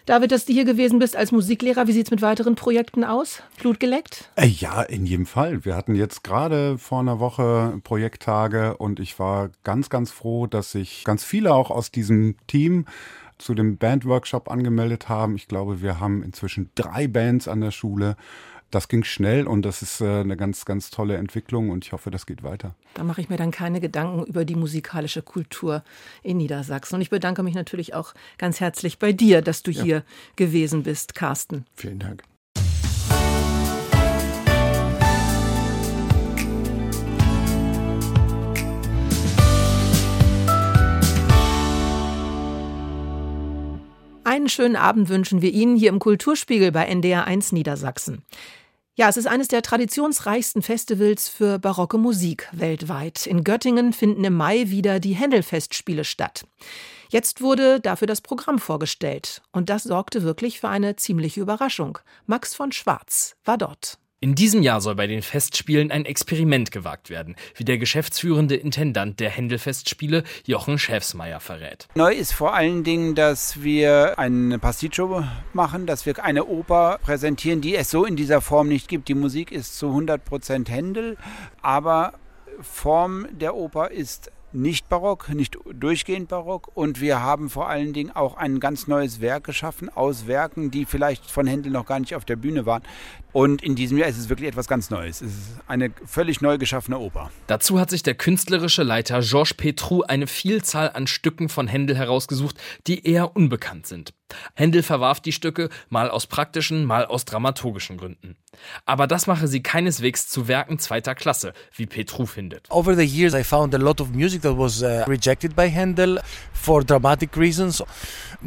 David, 0.07 0.31
dass 0.31 0.45
du 0.45 0.53
hier 0.53 0.65
gewesen 0.65 1.01
bist 1.01 1.17
als 1.17 1.33
Musiklehrer. 1.33 1.89
Wie 1.89 1.93
sieht 1.93 2.07
es 2.07 2.11
mit 2.13 2.23
weiteren 2.23 2.55
Projekten 2.55 3.03
aus? 3.03 3.43
Blut 3.59 3.81
geleckt? 3.81 4.31
Äh, 4.37 4.47
ja, 4.47 4.83
in 4.83 5.05
jedem 5.05 5.27
Fall. 5.27 5.65
Wir 5.65 5.75
hatten 5.75 5.97
jetzt 5.97 6.23
gerade 6.23 6.79
vor 6.79 7.01
einer 7.01 7.19
Woche 7.19 7.81
Projekttage 7.83 8.77
und 8.77 9.01
ich 9.01 9.19
war 9.19 9.51
ganz, 9.65 9.91
ganz 9.91 10.13
froh, 10.13 10.47
dass 10.47 10.71
sich 10.71 11.03
ganz 11.03 11.25
viele 11.25 11.53
auch 11.53 11.73
aus 11.73 11.91
diesem 11.91 12.37
Team 12.47 12.87
zu 13.39 13.55
dem 13.55 13.79
Bandworkshop 13.79 14.49
angemeldet 14.49 15.09
haben. 15.09 15.35
Ich 15.35 15.49
glaube, 15.49 15.83
wir 15.83 15.99
haben 15.99 16.23
inzwischen 16.23 16.71
drei 16.77 17.09
Bands 17.09 17.49
an 17.49 17.61
der 17.61 17.73
Schule 17.73 18.17
das 18.71 18.89
ging 18.89 19.05
schnell 19.05 19.47
und 19.47 19.63
das 19.63 19.83
ist 19.83 20.01
äh, 20.01 20.21
eine 20.21 20.37
ganz, 20.37 20.65
ganz 20.65 20.91
tolle 20.91 21.17
Entwicklung 21.17 21.71
und 21.71 21.85
ich 21.85 21.93
hoffe, 21.93 22.11
das 22.11 22.27
geht 22.27 22.43
weiter. 22.43 22.75
Da 22.95 23.05
mache 23.05 23.21
ich 23.21 23.29
mir 23.29 23.37
dann 23.37 23.51
keine 23.51 23.81
Gedanken 23.81 24.25
über 24.25 24.45
die 24.45 24.57
musikalische 24.57 25.23
Kultur 25.23 25.83
in 26.23 26.39
Niedersachsen. 26.39 26.97
Und 26.97 27.03
ich 27.03 27.11
bedanke 27.11 27.43
mich 27.43 27.55
natürlich 27.55 27.95
auch 27.95 28.15
ganz 28.39 28.61
herzlich 28.61 28.99
bei 28.99 29.13
dir, 29.13 29.43
dass 29.43 29.63
du 29.63 29.71
ja. 29.71 29.83
hier 29.83 30.05
gewesen 30.37 30.83
bist, 30.83 31.15
Carsten. 31.15 31.65
Vielen 31.75 31.99
Dank. 31.99 32.23
Einen 44.27 44.49
schönen 44.49 44.75
Abend 44.75 45.09
wünschen 45.09 45.41
wir 45.41 45.53
Ihnen 45.53 45.77
hier 45.77 45.89
im 45.89 46.01
Kulturspiegel 46.01 46.73
bei 46.73 46.85
NDR 46.87 47.29
1 47.29 47.53
Niedersachsen. 47.53 48.23
Ja, 48.99 49.11
es 49.11 49.19
ist 49.19 49.27
eines 49.27 49.49
der 49.49 49.61
traditionsreichsten 49.61 50.63
Festivals 50.63 51.29
für 51.29 51.59
barocke 51.59 51.99
Musik 51.99 52.49
weltweit. 52.53 53.27
In 53.27 53.45
Göttingen 53.45 53.93
finden 53.93 54.25
im 54.25 54.33
Mai 54.33 54.71
wieder 54.71 55.01
die 55.01 55.15
Händelfestspiele 55.15 56.03
statt. 56.03 56.47
Jetzt 57.11 57.43
wurde 57.43 57.79
dafür 57.79 58.07
das 58.07 58.23
Programm 58.23 58.59
vorgestellt. 58.59 59.43
Und 59.53 59.69
das 59.69 59.83
sorgte 59.83 60.23
wirklich 60.23 60.61
für 60.61 60.71
eine 60.71 60.97
ziemliche 60.97 61.43
Überraschung. 61.43 61.99
Max 62.25 62.55
von 62.55 62.73
Schwarz 62.73 63.37
war 63.45 63.59
dort. 63.59 63.99
In 64.19 64.35
diesem 64.35 64.63
Jahr 64.63 64.81
soll 64.81 64.95
bei 64.95 65.07
den 65.07 65.21
Festspielen 65.21 65.91
ein 65.91 66.07
Experiment 66.07 66.71
gewagt 66.71 67.11
werden, 67.11 67.37
wie 67.55 67.65
der 67.65 67.77
geschäftsführende 67.77 68.57
Intendant 68.57 69.21
der 69.21 69.29
Händelfestspiele 69.29 70.25
Jochen 70.47 70.79
Schäfsmeier 70.79 71.39
verrät. 71.39 71.87
Neu 71.95 72.15
ist 72.15 72.33
vor 72.33 72.55
allen 72.55 72.83
Dingen, 72.83 73.15
dass 73.15 73.63
wir 73.63 74.19
eine 74.19 74.59
Pasticcio 74.59 75.23
machen, 75.53 75.85
dass 75.85 76.07
wir 76.07 76.25
eine 76.25 76.47
Oper 76.47 76.99
präsentieren, 77.03 77.61
die 77.61 77.77
es 77.77 77.91
so 77.91 78.07
in 78.07 78.17
dieser 78.17 78.41
Form 78.41 78.69
nicht 78.69 78.89
gibt. 78.89 79.09
Die 79.09 79.15
Musik 79.15 79.53
ist 79.53 79.77
zu 79.79 79.89
100% 79.89 80.67
Händel, 80.67 81.19
aber 81.61 82.15
Form 82.63 83.27
der 83.33 83.55
Oper 83.55 83.91
ist 83.91 84.31
nicht 84.57 84.89
barock, 84.89 85.29
nicht 85.29 85.59
durchgehend 85.73 86.29
barock 86.29 86.71
und 86.75 87.01
wir 87.01 87.21
haben 87.21 87.51
vor 87.51 87.69
allen 87.69 87.93
Dingen 87.93 88.11
auch 88.11 88.37
ein 88.37 88.59
ganz 88.59 88.87
neues 88.87 89.21
Werk 89.21 89.45
geschaffen 89.45 89.89
aus 89.89 90.27
Werken, 90.27 90.71
die 90.71 90.85
vielleicht 90.85 91.31
von 91.31 91.47
Händel 91.47 91.71
noch 91.71 91.87
gar 91.87 92.01
nicht 92.01 92.15
auf 92.15 92.25
der 92.25 92.37
Bühne 92.37 92.67
waren. 92.67 92.83
Und 93.33 93.63
in 93.63 93.75
diesem 93.75 93.99
Jahr 93.99 94.09
ist 94.09 94.17
es 94.17 94.31
wirklich 94.31 94.49
etwas 94.49 94.67
ganz 94.67 94.89
Neues. 94.89 95.21
Es 95.21 95.33
ist 95.33 95.61
eine 95.67 95.93
völlig 96.07 96.41
neu 96.41 96.57
geschaffene 96.57 96.99
Oper. 96.99 97.31
Dazu 97.47 97.79
hat 97.79 97.91
sich 97.91 98.03
der 98.03 98.15
künstlerische 98.15 98.83
Leiter 98.83 99.21
Georges 99.21 99.53
Petrou 99.53 100.03
eine 100.03 100.27
Vielzahl 100.27 100.91
an 100.95 101.07
Stücken 101.07 101.51
von 101.51 101.69
Händel 101.69 101.97
herausgesucht, 101.97 102.59
die 102.87 103.07
eher 103.07 103.37
unbekannt 103.37 103.87
sind. 103.87 104.15
Händel 104.55 104.83
verwarf 104.83 105.21
die 105.21 105.33
Stücke 105.33 105.69
mal 105.89 106.11
aus 106.11 106.27
praktischen, 106.27 106.85
mal 106.85 107.07
aus 107.07 107.25
dramaturgischen 107.25 107.97
Gründen. 107.97 108.37
Aber 108.85 109.07
das 109.07 109.27
mache 109.27 109.49
sie 109.49 109.63
keineswegs 109.63 110.29
zu 110.29 110.49
Werken 110.49 110.79
zweiter 110.79 111.15
Klasse, 111.15 111.53
wie 111.75 111.87
Petru 111.87 112.27
findet. 112.27 112.71
Over 112.71 112.97
the 112.97 113.05
years 113.05 113.35
I 113.35 113.45
found 113.45 113.75
a 113.75 113.79
lot 113.79 114.01
of 114.01 114.11
music 114.11 114.43
that 114.43 114.57
was 114.57 114.83
uh, 114.83 115.05
rejected 115.07 115.55
by 115.55 115.71
Handel 115.71 116.21
for 116.53 116.83
dramatic 116.83 117.37
reasons. 117.37 117.83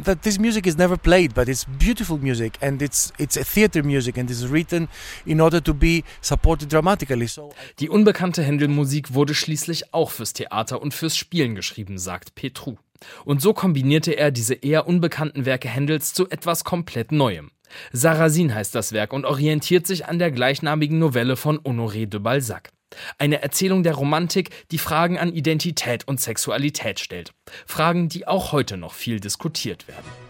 That 0.04 0.22
this 0.22 0.38
music 0.38 0.66
is 0.66 0.76
never 0.76 0.96
played, 0.96 1.34
but 1.34 1.48
it's 1.48 1.64
beautiful 1.78 2.18
music 2.18 2.58
and 2.60 2.82
it's 2.82 3.12
it's 3.18 3.36
a 3.36 3.44
theater 3.44 3.82
music 3.82 4.18
and 4.18 4.30
it's 4.30 4.48
written 4.50 4.88
in 5.24 5.40
order 5.40 5.62
to 5.62 5.74
be 5.74 6.04
supported 6.20 6.72
dramatically. 6.72 7.26
So 7.26 7.52
Die 7.78 7.88
unbekannte 7.88 8.42
Händel-Musik 8.42 9.14
wurde 9.14 9.34
schließlich 9.34 9.94
auch 9.94 10.10
fürs 10.10 10.32
Theater 10.32 10.82
und 10.82 10.94
fürs 10.94 11.16
Spielen 11.16 11.54
geschrieben, 11.54 11.98
sagt 11.98 12.34
Petru. 12.34 12.76
Und 13.24 13.42
so 13.42 13.52
kombinierte 13.52 14.12
er 14.12 14.30
diese 14.30 14.54
eher 14.54 14.86
unbekannten 14.86 15.46
Werke 15.46 15.68
Händels 15.68 16.14
zu 16.14 16.28
etwas 16.28 16.64
komplett 16.64 17.12
Neuem. 17.12 17.50
Sarrazin 17.92 18.54
heißt 18.54 18.74
das 18.74 18.92
Werk 18.92 19.12
und 19.12 19.24
orientiert 19.24 19.86
sich 19.86 20.06
an 20.06 20.18
der 20.18 20.30
gleichnamigen 20.30 20.98
Novelle 20.98 21.36
von 21.36 21.58
Honoré 21.60 22.06
de 22.06 22.20
Balzac. 22.20 22.70
Eine 23.18 23.42
Erzählung 23.42 23.82
der 23.84 23.94
Romantik, 23.94 24.50
die 24.70 24.78
Fragen 24.78 25.18
an 25.18 25.32
Identität 25.32 26.08
und 26.08 26.20
Sexualität 26.20 26.98
stellt. 26.98 27.32
Fragen, 27.66 28.08
die 28.08 28.26
auch 28.26 28.52
heute 28.52 28.76
noch 28.76 28.94
viel 28.94 29.20
diskutiert 29.20 29.86
werden. 29.86 30.29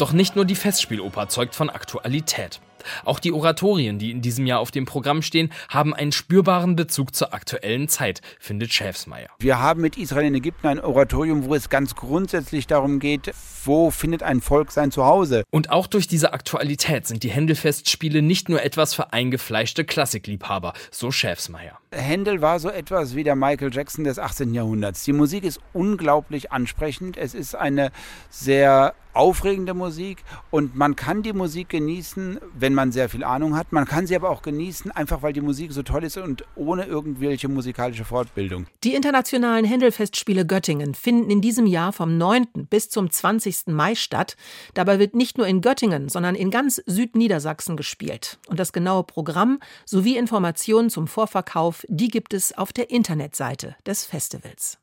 Doch 0.00 0.14
nicht 0.14 0.34
nur 0.34 0.46
die 0.46 0.54
Festspieloper 0.54 1.28
zeugt 1.28 1.54
von 1.54 1.68
Aktualität. 1.68 2.62
Auch 3.04 3.18
die 3.18 3.32
Oratorien, 3.32 3.98
die 3.98 4.10
in 4.10 4.22
diesem 4.22 4.46
Jahr 4.46 4.60
auf 4.60 4.70
dem 4.70 4.86
Programm 4.86 5.20
stehen, 5.20 5.52
haben 5.68 5.92
einen 5.92 6.12
spürbaren 6.12 6.74
Bezug 6.74 7.14
zur 7.14 7.34
aktuellen 7.34 7.86
Zeit, 7.86 8.22
findet 8.38 8.72
Schäfsmeier. 8.72 9.28
Wir 9.38 9.58
haben 9.58 9.82
mit 9.82 9.98
Israel 9.98 10.28
in 10.28 10.34
Ägypten 10.34 10.66
ein 10.68 10.80
Oratorium, 10.80 11.44
wo 11.44 11.54
es 11.54 11.68
ganz 11.68 11.94
grundsätzlich 11.94 12.66
darum 12.66 12.98
geht, 12.98 13.30
wo 13.66 13.90
findet 13.90 14.22
ein 14.22 14.40
Volk 14.40 14.72
sein 14.72 14.90
Zuhause. 14.90 15.44
Und 15.50 15.68
auch 15.68 15.86
durch 15.86 16.08
diese 16.08 16.32
Aktualität 16.32 17.06
sind 17.06 17.22
die 17.22 17.30
Händelfestspiele 17.30 18.22
nicht 18.22 18.48
nur 18.48 18.62
etwas 18.62 18.94
für 18.94 19.12
eingefleischte 19.12 19.84
Klassikliebhaber, 19.84 20.72
so 20.90 21.10
Schäfsmeier. 21.10 21.78
Händel 21.92 22.40
war 22.40 22.58
so 22.58 22.70
etwas 22.70 23.14
wie 23.14 23.24
der 23.24 23.36
Michael 23.36 23.70
Jackson 23.70 24.04
des 24.04 24.18
18. 24.18 24.54
Jahrhunderts. 24.54 25.04
Die 25.04 25.12
Musik 25.12 25.44
ist 25.44 25.60
unglaublich 25.74 26.52
ansprechend. 26.52 27.16
Es 27.16 27.34
ist 27.34 27.54
eine 27.54 27.90
sehr 28.30 28.94
aufregende 29.12 29.74
Musik 29.74 30.24
und 30.50 30.76
man 30.76 30.96
kann 30.96 31.22
die 31.22 31.32
Musik 31.32 31.68
genießen, 31.70 32.38
wenn 32.54 32.74
man 32.74 32.92
sehr 32.92 33.08
viel 33.08 33.24
Ahnung 33.24 33.56
hat. 33.56 33.72
Man 33.72 33.84
kann 33.84 34.06
sie 34.06 34.16
aber 34.16 34.30
auch 34.30 34.42
genießen, 34.42 34.90
einfach 34.90 35.22
weil 35.22 35.32
die 35.32 35.40
Musik 35.40 35.72
so 35.72 35.82
toll 35.82 36.04
ist 36.04 36.16
und 36.16 36.44
ohne 36.54 36.84
irgendwelche 36.84 37.48
musikalische 37.48 38.04
Fortbildung. 38.04 38.66
Die 38.84 38.94
internationalen 38.94 39.64
Händelfestspiele 39.64 40.46
Göttingen 40.46 40.94
finden 40.94 41.30
in 41.30 41.40
diesem 41.40 41.66
Jahr 41.66 41.92
vom 41.92 42.16
9. 42.18 42.46
bis 42.68 42.88
zum 42.88 43.10
20. 43.10 43.68
Mai 43.68 43.94
statt. 43.94 44.36
Dabei 44.74 44.98
wird 44.98 45.14
nicht 45.14 45.38
nur 45.38 45.46
in 45.46 45.60
Göttingen, 45.60 46.08
sondern 46.08 46.34
in 46.34 46.50
ganz 46.50 46.82
Südniedersachsen 46.86 47.76
gespielt. 47.76 48.38
Und 48.48 48.60
das 48.60 48.72
genaue 48.72 49.04
Programm 49.04 49.60
sowie 49.84 50.16
Informationen 50.16 50.90
zum 50.90 51.06
Vorverkauf, 51.06 51.84
die 51.88 52.08
gibt 52.08 52.34
es 52.34 52.56
auf 52.56 52.72
der 52.72 52.90
Internetseite 52.90 53.76
des 53.86 54.04
Festivals. 54.04 54.78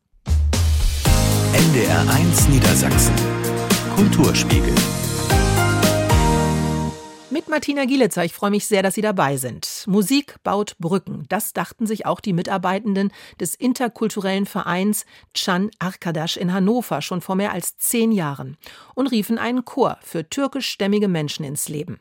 NDR 1.53 2.01
1 2.09 2.49
Niedersachsen 2.49 3.13
Kulturspiegel. 3.97 4.75
Mit 7.31 7.49
Martina 7.49 7.85
Gielitzer, 7.85 8.23
ich 8.23 8.31
freue 8.31 8.51
mich 8.51 8.67
sehr, 8.67 8.83
dass 8.83 8.93
Sie 8.93 9.01
dabei 9.01 9.37
sind. 9.37 9.85
Musik 9.87 10.35
baut 10.43 10.77
Brücken. 10.77 11.25
Das 11.29 11.51
dachten 11.51 11.87
sich 11.87 12.05
auch 12.05 12.19
die 12.19 12.33
Mitarbeitenden 12.33 13.11
des 13.39 13.55
interkulturellen 13.55 14.45
Vereins 14.45 15.07
Can 15.33 15.71
Arkadaş 15.79 16.37
in 16.37 16.53
Hannover 16.53 17.01
schon 17.01 17.21
vor 17.21 17.35
mehr 17.35 17.53
als 17.53 17.79
zehn 17.79 18.11
Jahren 18.11 18.57
und 18.93 19.07
riefen 19.07 19.39
einen 19.39 19.65
Chor 19.65 19.97
für 20.03 20.29
türkischstämmige 20.29 21.07
Menschen 21.07 21.43
ins 21.43 21.67
Leben. 21.67 21.99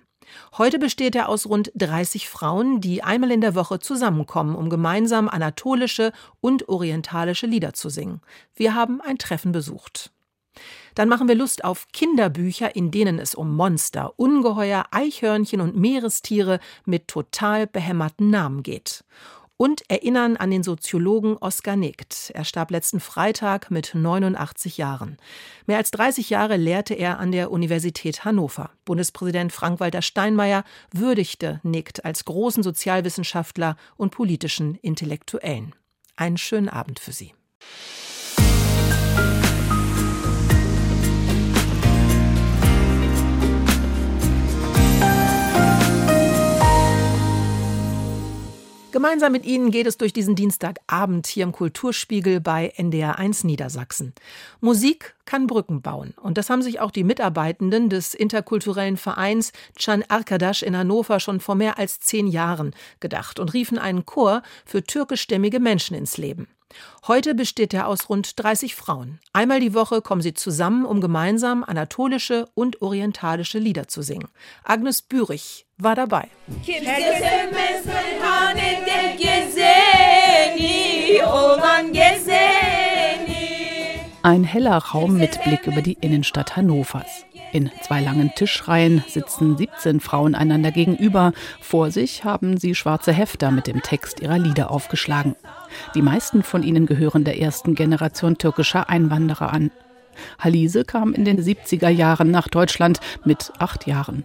Heute 0.58 0.78
besteht 0.78 1.16
er 1.16 1.30
aus 1.30 1.46
rund 1.46 1.72
30 1.76 2.28
Frauen, 2.28 2.82
die 2.82 3.02
einmal 3.02 3.30
in 3.30 3.40
der 3.40 3.54
Woche 3.54 3.78
zusammenkommen, 3.78 4.54
um 4.54 4.68
gemeinsam 4.68 5.30
anatolische 5.30 6.12
und 6.42 6.68
orientalische 6.68 7.46
Lieder 7.46 7.72
zu 7.72 7.88
singen. 7.88 8.20
Wir 8.54 8.74
haben 8.74 9.00
ein 9.00 9.16
Treffen 9.16 9.52
besucht. 9.52 10.10
Dann 10.96 11.10
machen 11.10 11.28
wir 11.28 11.34
Lust 11.34 11.62
auf 11.62 11.88
Kinderbücher, 11.92 12.74
in 12.74 12.90
denen 12.90 13.18
es 13.18 13.34
um 13.34 13.54
Monster, 13.54 14.14
Ungeheuer, 14.16 14.86
Eichhörnchen 14.90 15.60
und 15.60 15.76
Meerestiere 15.76 16.58
mit 16.86 17.06
total 17.06 17.66
behämmerten 17.66 18.30
Namen 18.30 18.62
geht. 18.62 19.04
Und 19.58 19.82
erinnern 19.90 20.38
an 20.38 20.50
den 20.50 20.62
Soziologen 20.62 21.36
Oskar 21.36 21.76
Negt. 21.76 22.30
Er 22.34 22.44
starb 22.44 22.70
letzten 22.70 23.00
Freitag 23.00 23.70
mit 23.70 23.94
89 23.94 24.78
Jahren. 24.78 25.18
Mehr 25.66 25.76
als 25.76 25.90
30 25.90 26.30
Jahre 26.30 26.56
lehrte 26.56 26.94
er 26.94 27.18
an 27.18 27.30
der 27.30 27.50
Universität 27.50 28.24
Hannover. 28.24 28.70
Bundespräsident 28.86 29.52
Frank-Walter 29.52 30.00
Steinmeier 30.00 30.64
würdigte 30.92 31.60
Negt 31.62 32.06
als 32.06 32.24
großen 32.24 32.62
Sozialwissenschaftler 32.62 33.76
und 33.98 34.12
politischen 34.12 34.76
Intellektuellen. 34.76 35.74
Einen 36.16 36.38
schönen 36.38 36.70
Abend 36.70 37.00
für 37.00 37.12
Sie. 37.12 37.34
Gemeinsam 48.96 49.32
mit 49.32 49.44
Ihnen 49.44 49.70
geht 49.70 49.86
es 49.86 49.98
durch 49.98 50.14
diesen 50.14 50.36
Dienstagabend 50.36 51.26
hier 51.26 51.44
im 51.44 51.52
Kulturspiegel 51.52 52.40
bei 52.40 52.72
NDR 52.76 53.18
1 53.18 53.44
Niedersachsen. 53.44 54.14
Musik 54.62 55.14
kann 55.26 55.46
Brücken 55.46 55.82
bauen. 55.82 56.14
Und 56.22 56.38
das 56.38 56.48
haben 56.48 56.62
sich 56.62 56.80
auch 56.80 56.90
die 56.90 57.04
Mitarbeitenden 57.04 57.90
des 57.90 58.14
interkulturellen 58.14 58.96
Vereins 58.96 59.52
Can 59.78 60.02
Arkadaş 60.08 60.62
in 60.62 60.74
Hannover 60.74 61.20
schon 61.20 61.40
vor 61.40 61.56
mehr 61.56 61.78
als 61.78 62.00
zehn 62.00 62.26
Jahren 62.26 62.74
gedacht 62.98 63.38
und 63.38 63.52
riefen 63.52 63.76
einen 63.76 64.06
Chor 64.06 64.40
für 64.64 64.82
türkischstämmige 64.82 65.60
Menschen 65.60 65.94
ins 65.94 66.16
Leben. 66.16 66.48
Heute 67.06 67.34
besteht 67.34 67.72
er 67.72 67.86
aus 67.86 68.08
rund 68.08 68.42
30 68.42 68.74
Frauen. 68.74 69.20
Einmal 69.32 69.60
die 69.60 69.74
Woche 69.74 70.02
kommen 70.02 70.22
sie 70.22 70.34
zusammen, 70.34 70.84
um 70.84 71.00
gemeinsam 71.00 71.62
anatolische 71.64 72.48
und 72.54 72.82
orientalische 72.82 73.58
Lieder 73.58 73.88
zu 73.88 74.02
singen. 74.02 74.28
Agnes 74.64 75.02
Bürich 75.02 75.66
war 75.78 75.94
dabei. 75.94 76.28
Ein 84.26 84.42
heller 84.42 84.78
Raum 84.78 85.18
mit 85.18 85.40
Blick 85.44 85.68
über 85.68 85.82
die 85.82 85.98
Innenstadt 86.00 86.56
Hannovers. 86.56 87.24
In 87.52 87.70
zwei 87.82 88.00
langen 88.00 88.32
Tischreihen 88.34 89.04
sitzen 89.06 89.56
17 89.56 90.00
Frauen 90.00 90.34
einander 90.34 90.72
gegenüber. 90.72 91.32
Vor 91.60 91.92
sich 91.92 92.24
haben 92.24 92.56
sie 92.56 92.74
schwarze 92.74 93.12
Hefter 93.12 93.52
mit 93.52 93.68
dem 93.68 93.82
Text 93.82 94.18
ihrer 94.18 94.40
Lieder 94.40 94.72
aufgeschlagen. 94.72 95.36
Die 95.94 96.02
meisten 96.02 96.42
von 96.42 96.64
ihnen 96.64 96.86
gehören 96.86 97.22
der 97.22 97.40
ersten 97.40 97.76
Generation 97.76 98.36
türkischer 98.36 98.90
Einwanderer 98.90 99.52
an. 99.52 99.70
Halise 100.40 100.84
kam 100.84 101.12
in 101.12 101.24
den 101.24 101.40
70er 101.40 101.90
Jahren 101.90 102.32
nach 102.32 102.48
Deutschland 102.48 102.98
mit 103.24 103.52
acht 103.60 103.86
Jahren. 103.86 104.24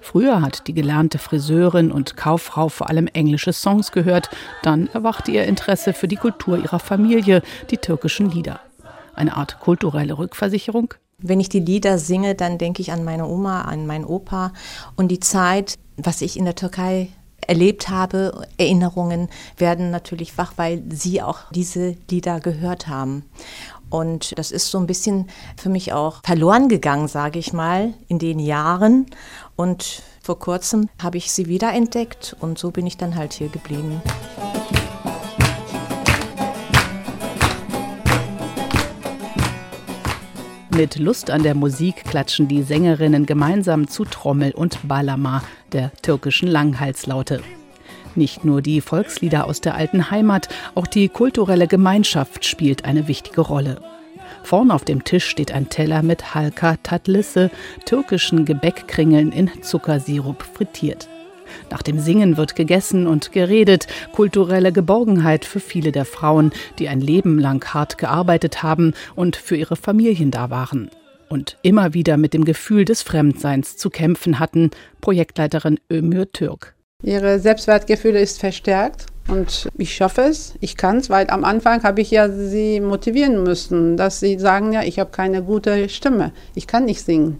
Früher 0.00 0.40
hat 0.40 0.66
die 0.66 0.72
gelernte 0.72 1.18
Friseurin 1.18 1.92
und 1.92 2.16
Kauffrau 2.16 2.70
vor 2.70 2.88
allem 2.88 3.06
englische 3.06 3.52
Songs 3.52 3.92
gehört. 3.92 4.30
Dann 4.62 4.86
erwachte 4.94 5.30
ihr 5.30 5.44
Interesse 5.44 5.92
für 5.92 6.08
die 6.08 6.16
Kultur 6.16 6.56
ihrer 6.56 6.78
Familie, 6.78 7.42
die 7.70 7.76
türkischen 7.76 8.30
Lieder. 8.30 8.58
Eine 9.14 9.36
Art 9.36 9.60
kulturelle 9.60 10.18
Rückversicherung? 10.18 10.94
Wenn 11.18 11.40
ich 11.40 11.48
die 11.48 11.60
Lieder 11.60 11.98
singe, 11.98 12.34
dann 12.34 12.58
denke 12.58 12.82
ich 12.82 12.92
an 12.92 13.04
meine 13.04 13.26
Oma, 13.26 13.62
an 13.62 13.86
meinen 13.86 14.04
Opa 14.04 14.52
und 14.96 15.08
die 15.08 15.20
Zeit, 15.20 15.78
was 15.96 16.20
ich 16.20 16.36
in 16.36 16.44
der 16.44 16.56
Türkei 16.56 17.08
erlebt 17.46 17.88
habe. 17.88 18.46
Erinnerungen 18.56 19.28
werden 19.56 19.90
natürlich 19.90 20.38
wach, 20.38 20.54
weil 20.56 20.82
sie 20.90 21.22
auch 21.22 21.38
diese 21.50 21.96
Lieder 22.10 22.40
gehört 22.40 22.88
haben. 22.88 23.24
Und 23.90 24.36
das 24.38 24.50
ist 24.50 24.70
so 24.70 24.78
ein 24.78 24.86
bisschen 24.86 25.28
für 25.56 25.68
mich 25.68 25.92
auch 25.92 26.22
verloren 26.24 26.68
gegangen, 26.68 27.08
sage 27.08 27.38
ich 27.38 27.52
mal, 27.52 27.92
in 28.08 28.18
den 28.18 28.38
Jahren. 28.38 29.06
Und 29.54 30.02
vor 30.22 30.38
kurzem 30.38 30.88
habe 31.00 31.18
ich 31.18 31.30
sie 31.30 31.46
wiederentdeckt 31.46 32.34
und 32.40 32.58
so 32.58 32.70
bin 32.70 32.86
ich 32.86 32.96
dann 32.96 33.16
halt 33.16 33.34
hier 33.34 33.48
geblieben. 33.48 34.00
Mit 40.74 40.98
Lust 40.98 41.30
an 41.30 41.42
der 41.42 41.54
Musik 41.54 42.02
klatschen 42.04 42.48
die 42.48 42.62
Sängerinnen 42.62 43.26
gemeinsam 43.26 43.88
zu 43.88 44.06
Trommel 44.06 44.52
und 44.52 44.88
Balama, 44.88 45.42
der 45.72 45.92
türkischen 46.00 46.48
Langhalslaute. 46.48 47.42
Nicht 48.14 48.46
nur 48.46 48.62
die 48.62 48.80
Volkslieder 48.80 49.46
aus 49.46 49.60
der 49.60 49.74
alten 49.74 50.10
Heimat, 50.10 50.48
auch 50.74 50.86
die 50.86 51.10
kulturelle 51.10 51.66
Gemeinschaft 51.66 52.46
spielt 52.46 52.86
eine 52.86 53.06
wichtige 53.06 53.42
Rolle. 53.42 53.82
Vorn 54.44 54.70
auf 54.70 54.86
dem 54.86 55.04
Tisch 55.04 55.26
steht 55.26 55.52
ein 55.52 55.68
Teller 55.68 56.02
mit 56.02 56.34
Halka 56.34 56.76
Tatlisse, 56.82 57.50
türkischen 57.84 58.46
Gebäckkringeln 58.46 59.30
in 59.30 59.50
Zuckersirup 59.62 60.42
frittiert. 60.42 61.06
Nach 61.70 61.82
dem 61.82 61.98
Singen 61.98 62.36
wird 62.36 62.56
gegessen 62.56 63.06
und 63.06 63.32
geredet, 63.32 63.86
kulturelle 64.12 64.72
Geborgenheit 64.72 65.44
für 65.44 65.60
viele 65.60 65.92
der 65.92 66.04
Frauen, 66.04 66.52
die 66.78 66.88
ein 66.88 67.00
Leben 67.00 67.38
lang 67.38 67.64
hart 67.74 67.98
gearbeitet 67.98 68.62
haben 68.62 68.94
und 69.14 69.36
für 69.36 69.56
ihre 69.56 69.76
Familien 69.76 70.30
da 70.30 70.50
waren. 70.50 70.90
Und 71.28 71.56
immer 71.62 71.94
wieder 71.94 72.16
mit 72.16 72.34
dem 72.34 72.44
Gefühl 72.44 72.84
des 72.84 73.02
Fremdseins 73.02 73.76
zu 73.76 73.88
kämpfen 73.88 74.38
hatten, 74.38 74.70
Projektleiterin 75.00 75.80
Ömür 75.90 76.30
Türk. 76.30 76.74
Ihre 77.02 77.40
Selbstwertgefühle 77.40 78.20
ist 78.20 78.38
verstärkt 78.38 79.06
und 79.28 79.68
ich 79.76 79.94
schaffe 79.94 80.22
es, 80.22 80.54
ich 80.60 80.76
kann 80.76 80.98
es, 80.98 81.10
weil 81.10 81.30
am 81.30 81.44
Anfang 81.44 81.82
habe 81.82 82.00
ich 82.00 82.10
ja 82.10 82.28
sie 82.28 82.80
motivieren 82.80 83.42
müssen, 83.42 83.96
dass 83.96 84.20
sie 84.20 84.38
sagen, 84.38 84.72
ja, 84.72 84.82
ich 84.82 84.98
habe 84.98 85.10
keine 85.10 85.42
gute 85.42 85.88
Stimme, 85.88 86.32
ich 86.54 86.66
kann 86.66 86.84
nicht 86.84 87.02
singen. 87.02 87.38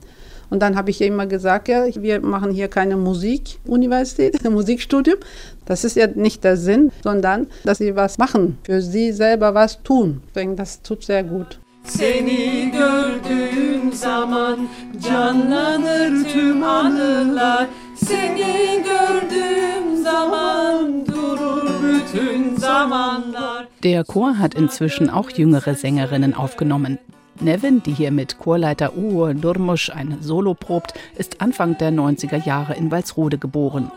Und 0.53 0.61
dann 0.61 0.77
habe 0.77 0.91
ich 0.91 1.01
ihr 1.01 1.07
immer 1.07 1.25
gesagt, 1.27 1.69
ja, 1.69 1.87
wir 1.95 2.21
machen 2.21 2.51
hier 2.51 2.69
keine 2.69 2.99
Musikuniversität, 2.99 4.45
ein 4.45 4.53
Musikstudium. 4.61 5.17
Das 5.65 5.83
ist 5.83 5.97
ja 5.97 6.07
nicht 6.09 6.45
der 6.45 6.59
Sinn, 6.59 6.93
sondern 7.03 7.47
dass 7.65 7.79
sie 7.79 7.97
was 7.97 8.19
machen, 8.19 8.59
für 8.62 8.83
sie 8.83 9.12
selber 9.12 9.55
was 9.55 9.83
tun. 9.83 10.21
Ich 10.27 10.35
denke, 10.35 10.57
das 10.57 10.83
tut 10.83 11.05
sehr 11.05 11.25
gut. 11.25 11.59
Seni 11.85 12.71
gördüğüm 12.73 13.93
zaman 13.93 14.69
canlanır 15.09 16.25
tüm 16.33 16.62
anılar. 16.62 17.67
Seni 17.97 18.85
gördüğüm 18.85 20.03
zaman 20.03 21.07
durur 21.07 21.69
bütün 21.83 22.57
zamanlar. 22.57 23.69
Der 23.83 24.05
Chor 24.05 24.35
hat 24.35 24.55
inzwischen 24.55 25.09
auch 25.09 25.31
jüngere 25.31 25.75
Sängerinnen 25.75 26.35
aufgenommen. 26.35 26.99
Nevin, 27.43 27.83
die 27.83 27.93
hier 27.93 28.13
mit 28.13 28.39
Chorleiter 28.39 28.97
Uwe 28.97 29.35
Durmusch 29.35 29.91
ein 29.91 30.19
Solo 30.21 30.55
probt, 30.55 30.95
ist 31.17 31.41
Anfang 31.41 31.77
der 31.77 31.91
90er 31.91 32.45
Jahre 32.45 32.75
in 32.75 32.93
Walsrode 32.93 33.37
geboren. 33.37 33.91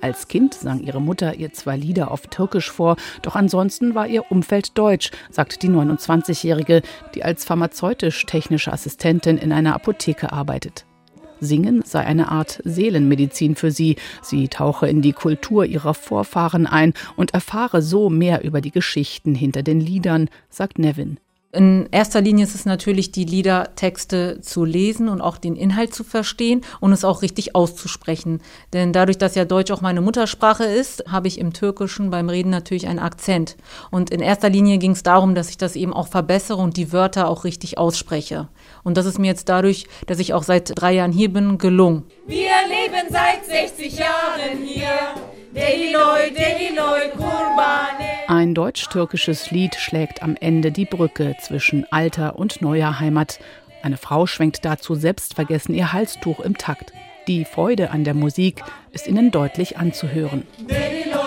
Als 0.00 0.28
Kind 0.28 0.54
sang 0.54 0.80
ihre 0.80 1.00
Mutter 1.00 1.34
ihr 1.34 1.52
zwei 1.52 1.76
Lieder 1.76 2.12
auf 2.12 2.28
Türkisch 2.28 2.70
vor, 2.70 2.96
doch 3.22 3.34
ansonsten 3.34 3.96
war 3.96 4.06
ihr 4.06 4.30
Umfeld 4.30 4.78
deutsch, 4.78 5.10
sagt 5.30 5.62
die 5.62 5.68
29-Jährige, 5.68 6.82
die 7.14 7.24
als 7.24 7.44
pharmazeutisch-technische 7.44 8.72
Assistentin 8.72 9.36
in 9.36 9.52
einer 9.52 9.74
Apotheke 9.74 10.32
arbeitet. 10.32 10.86
Singen 11.40 11.82
sei 11.84 12.04
eine 12.04 12.28
Art 12.28 12.60
Seelenmedizin 12.64 13.56
für 13.56 13.72
sie. 13.72 13.96
Sie 14.22 14.46
tauche 14.46 14.86
in 14.86 15.02
die 15.02 15.12
Kultur 15.12 15.64
ihrer 15.64 15.94
Vorfahren 15.94 16.68
ein 16.68 16.94
und 17.16 17.34
erfahre 17.34 17.82
so 17.82 18.10
mehr 18.10 18.44
über 18.44 18.60
die 18.60 18.70
Geschichten 18.70 19.34
hinter 19.34 19.64
den 19.64 19.80
Liedern, 19.80 20.30
sagt 20.50 20.78
Nevin. 20.78 21.18
In 21.54 21.86
erster 21.90 22.22
Linie 22.22 22.46
ist 22.46 22.54
es 22.54 22.64
natürlich, 22.64 23.12
die 23.12 23.26
Liedertexte 23.26 24.40
zu 24.40 24.64
lesen 24.64 25.10
und 25.10 25.20
auch 25.20 25.36
den 25.36 25.54
Inhalt 25.54 25.94
zu 25.94 26.02
verstehen 26.02 26.62
und 26.80 26.92
es 26.92 27.04
auch 27.04 27.20
richtig 27.20 27.54
auszusprechen. 27.54 28.40
Denn 28.72 28.94
dadurch, 28.94 29.18
dass 29.18 29.34
ja 29.34 29.44
Deutsch 29.44 29.70
auch 29.70 29.82
meine 29.82 30.00
Muttersprache 30.00 30.64
ist, 30.64 31.04
habe 31.12 31.28
ich 31.28 31.38
im 31.38 31.52
Türkischen 31.52 32.08
beim 32.08 32.30
Reden 32.30 32.48
natürlich 32.48 32.88
einen 32.88 33.00
Akzent. 33.00 33.58
Und 33.90 34.08
in 34.08 34.20
erster 34.20 34.48
Linie 34.48 34.78
ging 34.78 34.92
es 34.92 35.02
darum, 35.02 35.34
dass 35.34 35.50
ich 35.50 35.58
das 35.58 35.76
eben 35.76 35.92
auch 35.92 36.08
verbessere 36.08 36.56
und 36.56 36.78
die 36.78 36.90
Wörter 36.90 37.28
auch 37.28 37.44
richtig 37.44 37.76
ausspreche. 37.76 38.48
Und 38.82 38.96
das 38.96 39.04
ist 39.04 39.18
mir 39.18 39.26
jetzt 39.26 39.50
dadurch, 39.50 39.84
dass 40.06 40.20
ich 40.20 40.32
auch 40.32 40.44
seit 40.44 40.72
drei 40.80 40.94
Jahren 40.94 41.12
hier 41.12 41.30
bin, 41.30 41.58
gelungen. 41.58 42.04
Wir 42.26 42.48
leben 42.66 43.08
seit 43.10 43.44
60 43.44 43.98
Jahren 43.98 44.56
hier. 44.64 44.88
Ein 48.28 48.54
deutsch-türkisches 48.54 49.50
Lied 49.50 49.74
schlägt 49.74 50.22
am 50.22 50.36
Ende 50.40 50.72
die 50.72 50.86
Brücke 50.86 51.36
zwischen 51.40 51.84
alter 51.90 52.38
und 52.38 52.62
neuer 52.62 52.98
Heimat. 53.00 53.38
Eine 53.82 53.96
Frau 53.98 54.26
schwenkt 54.26 54.64
dazu 54.64 54.94
selbstvergessen 54.94 55.74
ihr 55.74 55.92
Halstuch 55.92 56.40
im 56.40 56.56
Takt. 56.56 56.92
Die 57.28 57.44
Freude 57.44 57.90
an 57.90 58.04
der 58.04 58.14
Musik 58.14 58.64
ist 58.92 59.06
ihnen 59.06 59.30
deutlich 59.30 59.76
anzuhören. 59.76 60.46
Deliloy, 60.58 61.21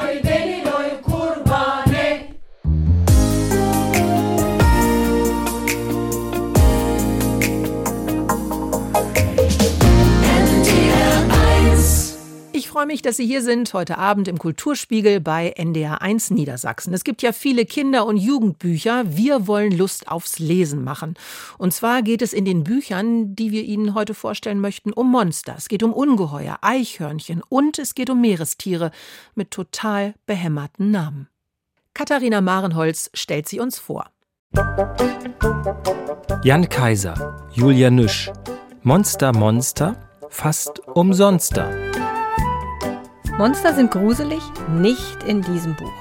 freue 12.75 12.87
mich, 12.87 13.01
dass 13.01 13.15
Sie 13.15 13.25
hier 13.25 13.41
sind 13.41 13.73
heute 13.73 13.97
Abend 13.97 14.27
im 14.27 14.37
Kulturspiegel 14.37 15.21
bei 15.21 15.51
NDR 15.51 16.01
1 16.01 16.31
Niedersachsen. 16.31 16.93
Es 16.93 17.05
gibt 17.05 17.21
ja 17.21 17.31
viele 17.31 17.65
Kinder- 17.65 18.05
und 18.05 18.17
Jugendbücher. 18.17 19.05
Wir 19.15 19.47
wollen 19.47 19.71
Lust 19.71 20.09
aufs 20.09 20.39
Lesen 20.39 20.83
machen. 20.83 21.13
Und 21.57 21.73
zwar 21.73 22.01
geht 22.01 22.21
es 22.21 22.33
in 22.33 22.43
den 22.43 22.65
Büchern, 22.65 23.33
die 23.33 23.51
wir 23.51 23.63
Ihnen 23.63 23.93
heute 23.93 24.13
vorstellen 24.13 24.59
möchten, 24.59 24.91
um 24.91 25.09
Monster. 25.09 25.55
Es 25.57 25.69
geht 25.69 25.83
um 25.83 25.93
Ungeheuer, 25.93 26.57
Eichhörnchen 26.59 27.41
und 27.47 27.79
es 27.79 27.95
geht 27.95 28.09
um 28.09 28.19
Meerestiere 28.19 28.91
mit 29.35 29.51
total 29.51 30.13
behämmerten 30.25 30.91
Namen. 30.91 31.29
Katharina 31.93 32.41
Marenholz 32.41 33.09
stellt 33.13 33.47
sie 33.47 33.61
uns 33.61 33.79
vor. 33.79 34.07
Jan 36.43 36.67
Kaiser, 36.67 37.47
Julia 37.53 37.89
Nüsch, 37.89 38.29
Monster 38.83 39.31
Monster, 39.31 39.95
fast 40.27 40.85
umsonster. 40.89 41.84
Monster 43.37 43.73
sind 43.75 43.91
gruselig? 43.91 44.41
Nicht 44.69 45.23
in 45.23 45.41
diesem 45.41 45.75
Buch. 45.75 45.91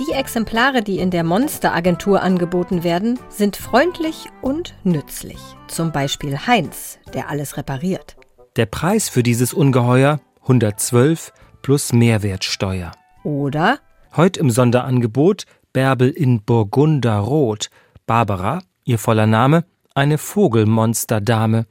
Die 0.00 0.12
Exemplare, 0.12 0.82
die 0.82 0.98
in 0.98 1.12
der 1.12 1.22
Monsteragentur 1.22 2.20
angeboten 2.20 2.82
werden, 2.82 3.16
sind 3.28 3.54
freundlich 3.54 4.26
und 4.42 4.74
nützlich. 4.82 5.38
Zum 5.68 5.92
Beispiel 5.92 6.36
Heinz, 6.36 6.98
der 7.12 7.30
alles 7.30 7.56
repariert. 7.56 8.16
Der 8.56 8.66
Preis 8.66 9.08
für 9.08 9.22
dieses 9.22 9.54
Ungeheuer 9.54 10.18
112 10.42 11.32
plus 11.62 11.92
Mehrwertsteuer. 11.92 12.90
Oder 13.22 13.78
Heute 14.16 14.40
im 14.40 14.50
Sonderangebot 14.50 15.44
Bärbel 15.72 16.10
in 16.10 16.42
Burgunderrot. 16.42 17.70
Barbara, 18.04 18.62
ihr 18.84 18.98
voller 18.98 19.28
Name, 19.28 19.64
eine 19.94 20.18
Vogelmonsterdame. 20.18 21.66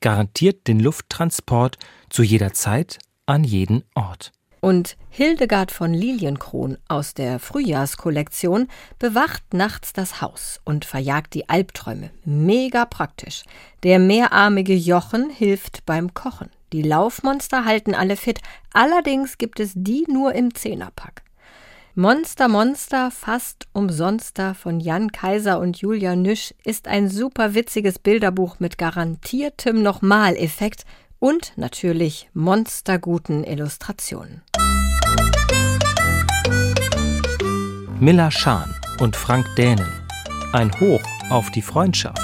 Garantiert 0.00 0.66
den 0.66 0.80
Lufttransport 0.80 1.78
zu 2.10 2.24
jeder 2.24 2.52
Zeit 2.54 2.98
an 3.24 3.44
jeden 3.44 3.84
Ort. 3.94 4.32
Und 4.60 4.96
Hildegard 5.10 5.70
von 5.70 5.94
Lilienkron 5.94 6.78
aus 6.88 7.14
der 7.14 7.38
Frühjahrskollektion 7.38 8.68
bewacht 8.98 9.54
nachts 9.54 9.92
das 9.92 10.20
Haus 10.20 10.60
und 10.64 10.84
verjagt 10.84 11.34
die 11.34 11.48
Albträume. 11.48 12.10
Mega 12.24 12.84
praktisch. 12.84 13.44
Der 13.84 13.98
mehrarmige 13.98 14.74
Jochen 14.74 15.30
hilft 15.30 15.86
beim 15.86 16.12
Kochen. 16.12 16.50
Die 16.72 16.82
Laufmonster 16.82 17.64
halten 17.64 17.94
alle 17.94 18.16
fit. 18.16 18.40
Allerdings 18.72 19.38
gibt 19.38 19.60
es 19.60 19.72
die 19.74 20.04
nur 20.08 20.34
im 20.34 20.54
Zehnerpack. 20.54 21.22
Monster 21.94 22.46
Monster 22.46 23.10
fast 23.10 23.66
umsonster 23.72 24.54
von 24.54 24.78
Jan 24.78 25.10
Kaiser 25.10 25.58
und 25.58 25.78
Julia 25.78 26.14
Nüsch 26.14 26.54
ist 26.64 26.86
ein 26.86 27.08
super 27.08 27.54
witziges 27.54 27.98
Bilderbuch 27.98 28.60
mit 28.60 28.78
garantiertem 28.78 29.82
Nochmaleffekt 29.82 30.84
und 31.18 31.52
natürlich 31.56 32.28
monsterguten 32.34 33.44
Illustrationen. 33.44 34.42
Miller 38.00 38.30
Schahn 38.30 38.74
und 39.00 39.16
Frank 39.16 39.46
Dänen. 39.56 39.92
Ein 40.52 40.70
Hoch 40.80 41.02
auf 41.30 41.50
die 41.50 41.62
Freundschaft. 41.62 42.22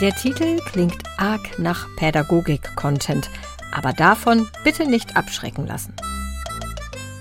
Der 0.00 0.14
Titel 0.14 0.60
klingt 0.60 1.02
arg 1.16 1.58
nach 1.58 1.88
Pädagogik-Content, 1.96 3.30
aber 3.72 3.92
davon 3.92 4.48
bitte 4.64 4.88
nicht 4.88 5.16
abschrecken 5.16 5.66
lassen. 5.66 5.94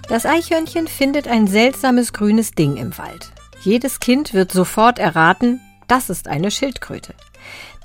Das 0.09 0.25
Eichhörnchen 0.25 0.87
findet 0.87 1.27
ein 1.27 1.47
seltsames 1.47 2.13
grünes 2.13 2.51
Ding 2.51 2.77
im 2.77 2.97
Wald. 2.97 3.31
Jedes 3.61 3.99
Kind 3.99 4.33
wird 4.33 4.51
sofort 4.51 4.99
erraten, 4.99 5.59
das 5.87 6.09
ist 6.09 6.27
eine 6.27 6.51
Schildkröte. 6.51 7.13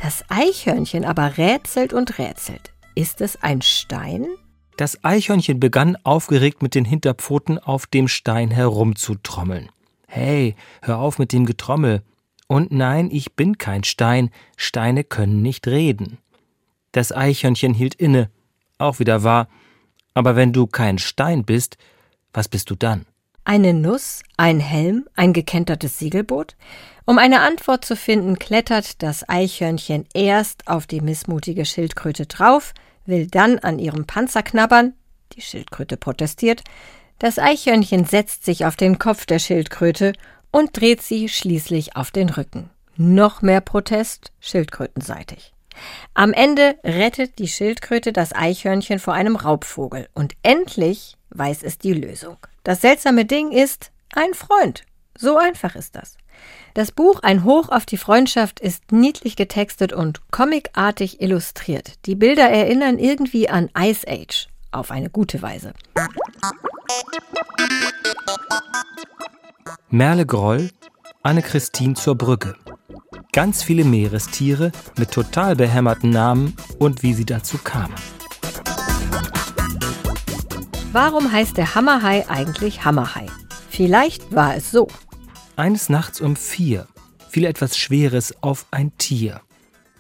Das 0.01 0.25
Eichhörnchen 0.29 1.05
aber 1.05 1.39
rätselt 1.39 1.93
und 1.93 2.19
rätselt. 2.19 2.73
Ist 2.95 3.21
es 3.21 3.43
ein 3.43 3.63
Stein? 3.63 4.27
Das 4.77 5.05
Eichhörnchen 5.05 5.61
begann 5.61 5.97
aufgeregt 6.03 6.63
mit 6.63 6.75
den 6.75 6.85
Hinterpfoten 6.85 7.59
auf 7.59 7.87
dem 7.87 8.09
Stein 8.09 8.51
herumzutrommeln. 8.51 9.69
Hey, 10.07 10.57
hör 10.83 10.99
auf 10.99 11.19
mit 11.19 11.33
dem 11.33 11.47
Getrommel. 11.47 12.03
Und 12.47 12.73
nein, 12.73 13.09
ich 13.11 13.35
bin 13.35 13.59
kein 13.59 13.85
Stein. 13.85 14.31
Steine 14.57 15.05
können 15.05 15.41
nicht 15.41 15.67
reden. 15.69 16.19
Das 16.93 17.13
Eichhörnchen 17.13 17.73
hielt 17.73 17.95
inne. 17.95 18.31
Auch 18.79 18.99
wieder 18.99 19.23
wahr. 19.25 19.49
Aber 20.15 20.37
wenn 20.37 20.53
du 20.53 20.67
kein 20.67 20.99
Stein 20.99 21.45
bist, 21.45 21.79
was 22.35 22.49
bist 22.49 22.69
du 22.69 22.75
dann? 22.75 23.07
Eine 23.45 23.75
Nuss, 23.75 24.23
ein 24.37 24.61
Helm, 24.61 25.09
ein 25.17 25.33
gekentertes 25.33 25.99
Segelboot? 25.99 26.57
Um 27.05 27.19
eine 27.19 27.41
Antwort 27.41 27.85
zu 27.85 27.97
finden, 27.97 28.39
klettert 28.39 29.03
das 29.03 29.29
Eichhörnchen 29.29 30.07
erst 30.15 30.69
auf 30.69 30.87
die 30.87 31.01
missmutige 31.01 31.65
Schildkröte 31.65 32.27
drauf, 32.27 32.75
will 33.07 33.27
dann 33.27 33.59
an 33.59 33.79
ihrem 33.79 34.07
Panzer 34.07 34.43
knabbern, 34.43 34.95
die 35.33 35.41
Schildkröte 35.41 35.97
protestiert, 35.97 36.63
das 37.19 37.39
Eichhörnchen 37.39 38.05
setzt 38.05 38.45
sich 38.45 38.67
auf 38.67 38.77
den 38.77 38.99
Kopf 38.99 39.27
der 39.27 39.39
Schildkröte 39.39 40.13
und 40.51 40.81
dreht 40.81 41.03
sie 41.03 41.29
schließlich 41.29 41.97
auf 41.97 42.11
den 42.11 42.29
Rücken. 42.29 42.71
Noch 42.97 43.43
mehr 43.43 43.61
Protest, 43.61 44.33
schildkrötenseitig. 44.41 45.53
Am 46.15 46.33
Ende 46.33 46.77
rettet 46.85 47.39
die 47.39 47.49
Schildkröte 47.49 48.13
das 48.13 48.35
Eichhörnchen 48.35 48.99
vor 48.99 49.15
einem 49.15 49.37
Raubvogel 49.37 50.09
und 50.15 50.35
endlich 50.43 51.17
weiß 51.31 51.63
es 51.63 51.79
die 51.79 51.95
Lösung. 51.95 52.37
Das 52.65 52.81
seltsame 52.81 53.25
Ding 53.25 53.51
ist 53.51 53.91
ein 54.15 54.35
Freund. 54.35 54.85
So 55.17 55.39
einfach 55.39 55.75
ist 55.75 55.97
das. 55.97 56.17
Das 56.75 56.91
Buch 56.91 57.21
Ein 57.23 57.45
Hoch 57.45 57.69
auf 57.69 57.85
die 57.85 57.99
Freundschaft 57.99 58.61
ist 58.61 58.93
niedlich 58.93 59.37
getextet 59.37 59.93
und 59.93 60.21
comicartig 60.31 61.21
illustriert. 61.21 61.93
Die 62.07 62.15
Bilder 62.15 62.49
erinnern 62.49 62.99
irgendwie 62.99 63.49
an 63.49 63.69
Ice 63.79 64.07
Age 64.09 64.49
auf 64.71 64.91
eine 64.91 65.11
gute 65.11 65.43
Weise. 65.43 65.75
Merle 69.91 70.25
Groll, 70.25 70.71
Anne-Christine 71.23 71.95
zur 71.95 72.17
Brücke. 72.17 72.57
Ganz 73.33 73.63
viele 73.63 73.85
Meerestiere 73.85 74.73
mit 74.99 75.11
total 75.11 75.57
behämmerten 75.57 76.11
Namen 76.11 76.57
und 76.79 77.03
wie 77.03 77.13
sie 77.13 77.27
dazu 77.27 77.59
kamen. 77.59 77.95
Warum 80.93 81.33
heißt 81.33 81.57
der 81.57 81.75
Hammerhai 81.75 82.29
eigentlich 82.29 82.85
Hammerhai? 82.85 83.27
Vielleicht 83.71 84.35
war 84.35 84.57
es 84.57 84.71
so. 84.71 84.89
Eines 85.57 85.91
Nachts 85.91 86.21
um 86.21 86.35
vier 86.35 86.89
fiel 87.29 87.45
etwas 87.45 87.77
Schweres 87.77 88.35
auf 88.43 88.67
ein 88.71 88.97
Tier. 88.97 89.43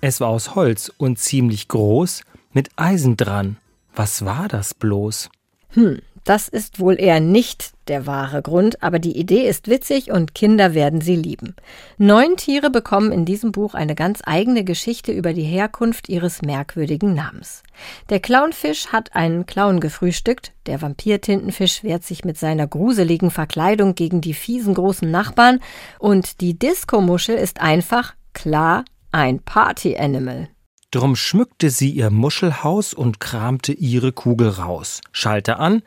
Es 0.00 0.20
war 0.20 0.28
aus 0.28 0.54
Holz 0.54 0.90
und 0.96 1.18
ziemlich 1.18 1.68
groß, 1.68 2.22
mit 2.52 2.70
Eisen 2.76 3.16
dran. 3.16 3.58
Was 3.94 4.24
war 4.24 4.48
das 4.48 4.72
bloß? 4.72 5.28
Hm, 5.70 6.00
das 6.24 6.48
ist 6.48 6.80
wohl 6.80 6.98
eher 6.98 7.20
nicht 7.20 7.71
der 7.92 8.07
wahre 8.07 8.40
Grund, 8.40 8.83
aber 8.83 8.98
die 8.98 9.18
Idee 9.18 9.46
ist 9.46 9.68
witzig 9.68 10.11
und 10.11 10.35
Kinder 10.35 10.72
werden 10.72 11.02
sie 11.02 11.14
lieben. 11.14 11.55
Neun 11.98 12.38
Tiere 12.38 12.70
bekommen 12.70 13.12
in 13.12 13.26
diesem 13.26 13.52
Buch 13.52 13.74
eine 13.74 13.94
ganz 13.94 14.22
eigene 14.24 14.64
Geschichte 14.64 15.12
über 15.12 15.35
die 15.35 15.42
Herkunft 15.42 16.09
ihres 16.09 16.40
merkwürdigen 16.40 17.12
Namens. 17.12 17.62
Der 18.09 18.18
Clownfisch 18.18 18.87
hat 18.87 19.14
einen 19.14 19.44
Clown 19.44 19.78
gefrühstückt, 19.78 20.52
der 20.64 20.81
Vampirtintenfisch 20.81 21.85
wehrt 21.85 22.05
sich 22.05 22.24
mit 22.24 22.38
seiner 22.38 22.66
gruseligen 22.66 23.31
Verkleidung 23.31 23.94
gegen 23.94 24.22
die 24.22 24.33
fiesen 24.33 24.72
großen 24.72 25.11
Nachbarn 25.11 25.61
und 25.98 26.40
die 26.40 26.59
Diskomuschel 26.59 27.37
ist 27.37 27.61
einfach, 27.61 28.14
klar, 28.33 28.87
ein 29.11 29.40
Party-Animal. 29.40 30.48
Drum 30.92 31.14
schmückte 31.14 31.68
sie 31.68 31.90
ihr 31.90 32.11
Muschelhaus 32.11 32.94
und 32.94 33.20
kramte 33.20 33.72
ihre 33.72 34.12
Kugel 34.12 34.48
raus. 34.48 35.02
Schalter 35.12 35.59
an. 35.59 35.83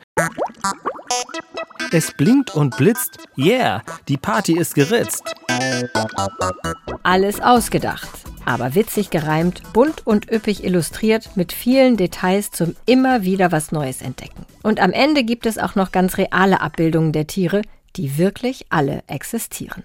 Es 1.92 2.12
blinkt 2.12 2.54
und 2.54 2.76
blitzt. 2.76 3.18
Yeah, 3.38 3.82
die 4.08 4.16
Party 4.16 4.58
ist 4.58 4.74
geritzt. 4.74 5.34
Alles 7.02 7.40
ausgedacht, 7.40 8.08
aber 8.44 8.74
witzig 8.74 9.10
gereimt, 9.10 9.62
bunt 9.72 10.06
und 10.06 10.30
üppig 10.30 10.64
illustriert 10.64 11.36
mit 11.36 11.52
vielen 11.52 11.96
Details 11.96 12.50
zum 12.50 12.74
immer 12.86 13.22
wieder 13.22 13.52
was 13.52 13.72
Neues 13.72 14.02
entdecken. 14.02 14.44
Und 14.62 14.80
am 14.80 14.92
Ende 14.92 15.22
gibt 15.22 15.46
es 15.46 15.58
auch 15.58 15.74
noch 15.74 15.92
ganz 15.92 16.18
reale 16.18 16.60
Abbildungen 16.60 17.12
der 17.12 17.26
Tiere, 17.26 17.62
die 17.96 18.18
wirklich 18.18 18.66
alle 18.70 19.02
existieren. 19.06 19.84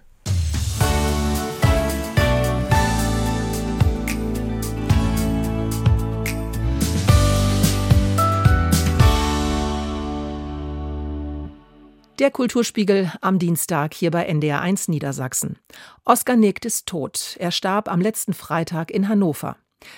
Der 12.22 12.30
Kulturspiegel 12.30 13.12
am 13.22 13.40
Dienstag 13.40 13.96
hier 13.96 14.12
bei 14.12 14.30
NDR1 14.30 14.92
Niedersachsen. 14.92 15.58
Oskar 16.06 16.36
Negt 16.36 16.66
ist 16.66 16.86
tot. 16.86 17.36
Er 17.40 17.50
starb 17.50 17.92
am 17.92 18.00
letzten 18.00 18.34
Freitag 18.34 18.92
in 18.92 19.10
Hannover. 19.10 19.58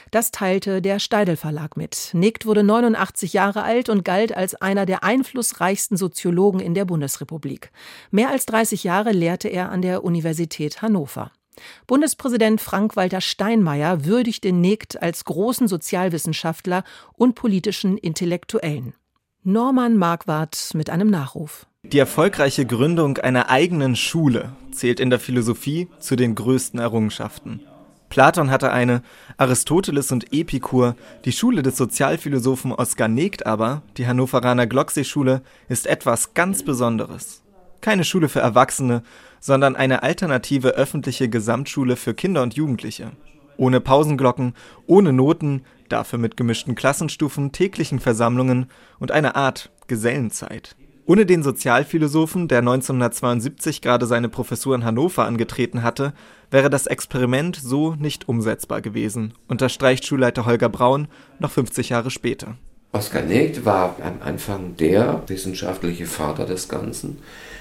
Das 0.10 0.32
teilte 0.32 0.82
der 0.82 1.00
Steidel 1.00 1.36
Verlag 1.36 1.76
mit. 1.76 2.12
Negt 2.14 2.46
wurde 2.46 2.64
89 2.64 3.34
Jahre 3.34 3.64
alt 3.64 3.90
und 3.90 4.06
galt 4.06 4.34
als 4.34 4.56
einer 4.56 4.86
der 4.86 5.04
einflussreichsten 5.04 5.98
Soziologen 5.98 6.62
in 6.62 6.74
der 6.74 6.86
Bundesrepublik. 6.86 7.74
Mehr 8.10 8.30
als 8.30 8.46
30 8.46 8.86
Jahre 8.86 9.12
lehrte 9.12 9.50
er 9.50 9.70
an 9.70 9.82
der 9.82 10.06
Universität 10.06 10.82
Hannover. 10.82 11.30
Bundespräsident 11.88 12.62
Frank-Walter 12.62 13.20
Steinmeier 13.20 14.06
würdigte 14.06 14.54
Negt 14.54 15.02
als 15.02 15.26
großen 15.26 15.68
Sozialwissenschaftler 15.68 16.86
und 17.18 17.36
politischen 17.36 17.98
Intellektuellen. 17.98 18.94
Norman 19.46 19.98
Marquardt 19.98 20.70
mit 20.74 20.90
einem 20.90 21.10
Nachruf. 21.10 21.66
Die 21.84 22.00
erfolgreiche 22.00 22.66
Gründung 22.66 23.18
einer 23.18 23.50
eigenen 23.50 23.98
Schule 23.98 24.54
zählt 24.72 25.02
in 25.02 25.10
der 25.10 25.20
Philosophie 25.20 25.90
zu 26.00 26.16
den 26.16 26.34
größten 26.34 26.80
Errungenschaften. 26.80 27.60
Platon 28.08 28.50
hatte 28.50 28.72
eine, 28.72 29.02
Aristoteles 29.36 30.14
und 30.14 30.32
Epikur, 30.32 30.96
die 31.26 31.34
Schule 31.34 31.62
des 31.62 31.76
Sozialphilosophen 31.76 32.72
Oskar 32.72 33.10
Negt 33.10 33.46
aber, 33.46 33.82
die 33.98 34.08
Hannoveraner 34.08 34.66
Glocksee-Schule, 34.66 35.42
ist 35.68 35.88
etwas 35.88 36.34
ganz 36.34 36.64
Besonderes. 36.64 37.42
Keine 37.82 38.06
Schule 38.06 38.30
für 38.30 38.40
Erwachsene, 38.40 39.04
sondern 39.42 39.76
eine 39.76 40.04
alternative 40.04 40.70
öffentliche 40.70 41.28
Gesamtschule 41.28 41.98
für 41.98 42.14
Kinder 42.14 42.44
und 42.44 42.54
Jugendliche. 42.54 43.12
Ohne 43.58 43.80
Pausenglocken, 43.80 44.54
ohne 44.88 45.14
Noten, 45.14 45.64
dafür 45.90 46.20
mit 46.20 46.38
gemischten 46.38 46.76
Klassenstufen, 46.76 47.52
täglichen 47.52 48.00
Versammlungen 48.00 48.68
und 49.00 49.12
eine 49.12 49.36
Art 49.36 49.72
Gesellenzeit. 49.88 50.76
Ohne 51.06 51.26
den 51.26 51.44
Sozialphilosophen, 51.44 52.48
der 52.48 52.60
1972 52.60 53.82
gerade 53.82 54.06
seine 54.06 54.30
Professur 54.30 54.74
in 54.74 54.86
Hannover 54.86 55.26
angetreten 55.26 55.84
hatte, 55.84 56.14
wäre 56.50 56.70
das 56.70 56.88
Experiment 56.88 57.58
so 57.58 57.96
nicht 57.96 58.30
umsetzbar 58.30 58.82
gewesen, 58.82 59.34
unterstreicht 59.50 60.06
Schulleiter 60.06 60.46
Holger 60.46 60.70
Braun 60.70 61.10
noch 61.40 61.52
50 61.52 61.90
Jahre 61.90 62.10
später. 62.10 62.56
Oskar 62.94 63.24
Negt 63.24 63.66
war 63.66 63.98
am 64.02 64.22
Anfang 64.22 64.78
der 64.78 65.24
wissenschaftliche 65.28 66.06
Vater 66.06 66.46
des 66.46 66.70
Ganzen, 66.70 67.18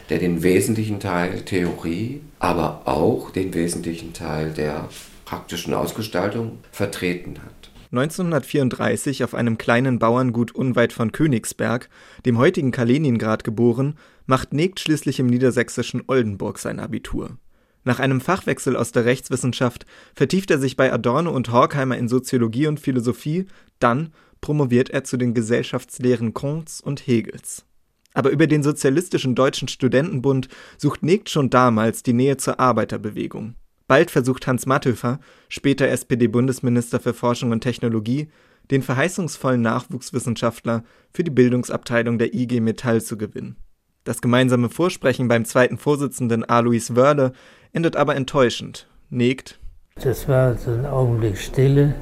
der 0.09 0.19
den 0.19 0.43
wesentlichen 0.43 1.01
Teil 1.01 1.41
Theorie, 1.41 2.21
aber 2.39 2.83
auch 2.85 3.31
den 3.31 3.55
wesentlichen 3.55 4.13
Teil 4.13 4.53
der 4.53 4.89
praktischen 5.33 5.73
Ausgestaltung 5.73 6.59
vertreten 6.73 7.39
hat. 7.43 7.71
1934 7.91 9.25
auf 9.25 9.33
einem 9.33 9.57
kleinen 9.57 9.99
Bauerngut 9.99 10.55
unweit 10.55 10.93
von 10.93 11.11
Königsberg, 11.11 11.89
dem 12.27 12.37
heutigen 12.37 12.71
Kaliningrad 12.71 13.43
geboren, 13.43 13.95
macht 14.27 14.53
Negt 14.53 14.79
schließlich 14.79 15.21
im 15.21 15.29
niedersächsischen 15.29 16.03
Oldenburg 16.07 16.59
sein 16.59 16.79
Abitur. 16.79 17.39
Nach 17.83 17.99
einem 17.99 18.21
Fachwechsel 18.21 18.77
aus 18.77 18.93
der 18.93 19.07
Rechtswissenschaft 19.07 19.87
vertieft 20.15 20.51
er 20.51 20.59
sich 20.59 20.77
bei 20.77 20.93
Adorno 20.93 21.31
und 21.31 21.51
Horkheimer 21.51 21.97
in 21.97 22.09
Soziologie 22.09 22.67
und 22.67 22.79
Philosophie, 22.79 23.47
dann 23.79 24.13
promoviert 24.43 24.91
er 24.91 25.05
zu 25.05 25.17
den 25.17 25.33
Gesellschaftslehren 25.33 26.35
Kants 26.35 26.83
und 26.83 27.07
Hegels. 27.07 27.65
Aber 28.13 28.29
über 28.29 28.47
den 28.47 28.63
Sozialistischen 28.63 29.35
Deutschen 29.35 29.69
Studentenbund 29.69 30.49
sucht 30.77 31.03
Negt 31.03 31.31
schon 31.31 31.49
damals 31.49 32.03
die 32.03 32.13
Nähe 32.13 32.37
zur 32.37 32.61
Arbeiterbewegung. 32.61 33.55
Bald 33.93 34.11
versucht 34.11 34.47
Hans 34.47 34.65
Matthöfer, 34.65 35.21
später 35.51 35.87
SPD-Bundesminister 35.87 36.99
für 36.99 37.13
Forschung 37.13 37.51
und 37.51 37.61
Technologie, 37.61 38.31
den 38.71 38.81
verheißungsvollen 38.81 39.61
Nachwuchswissenschaftler 39.61 40.83
für 41.13 41.25
die 41.25 41.31
Bildungsabteilung 41.31 42.17
der 42.17 42.33
IG 42.33 42.61
Metall 42.61 43.03
zu 43.03 43.19
gewinnen. 43.19 43.57
Das 44.05 44.23
gemeinsame 44.23 44.71
Vorsprechen 44.71 45.29
beim 45.29 45.45
zweiten 45.45 45.77
Vorsitzenden 45.77 46.43
Alois 46.43 46.97
Wörle 46.97 47.35
endet 47.75 47.97
aber 47.97 48.17
enttäuschend. 48.17 48.89
Negt. 49.11 49.59
Das 49.97 50.27
war 50.27 50.57
so 50.57 50.71
ein 50.71 50.87
Augenblick 50.87 51.37
Stille. 51.37 51.95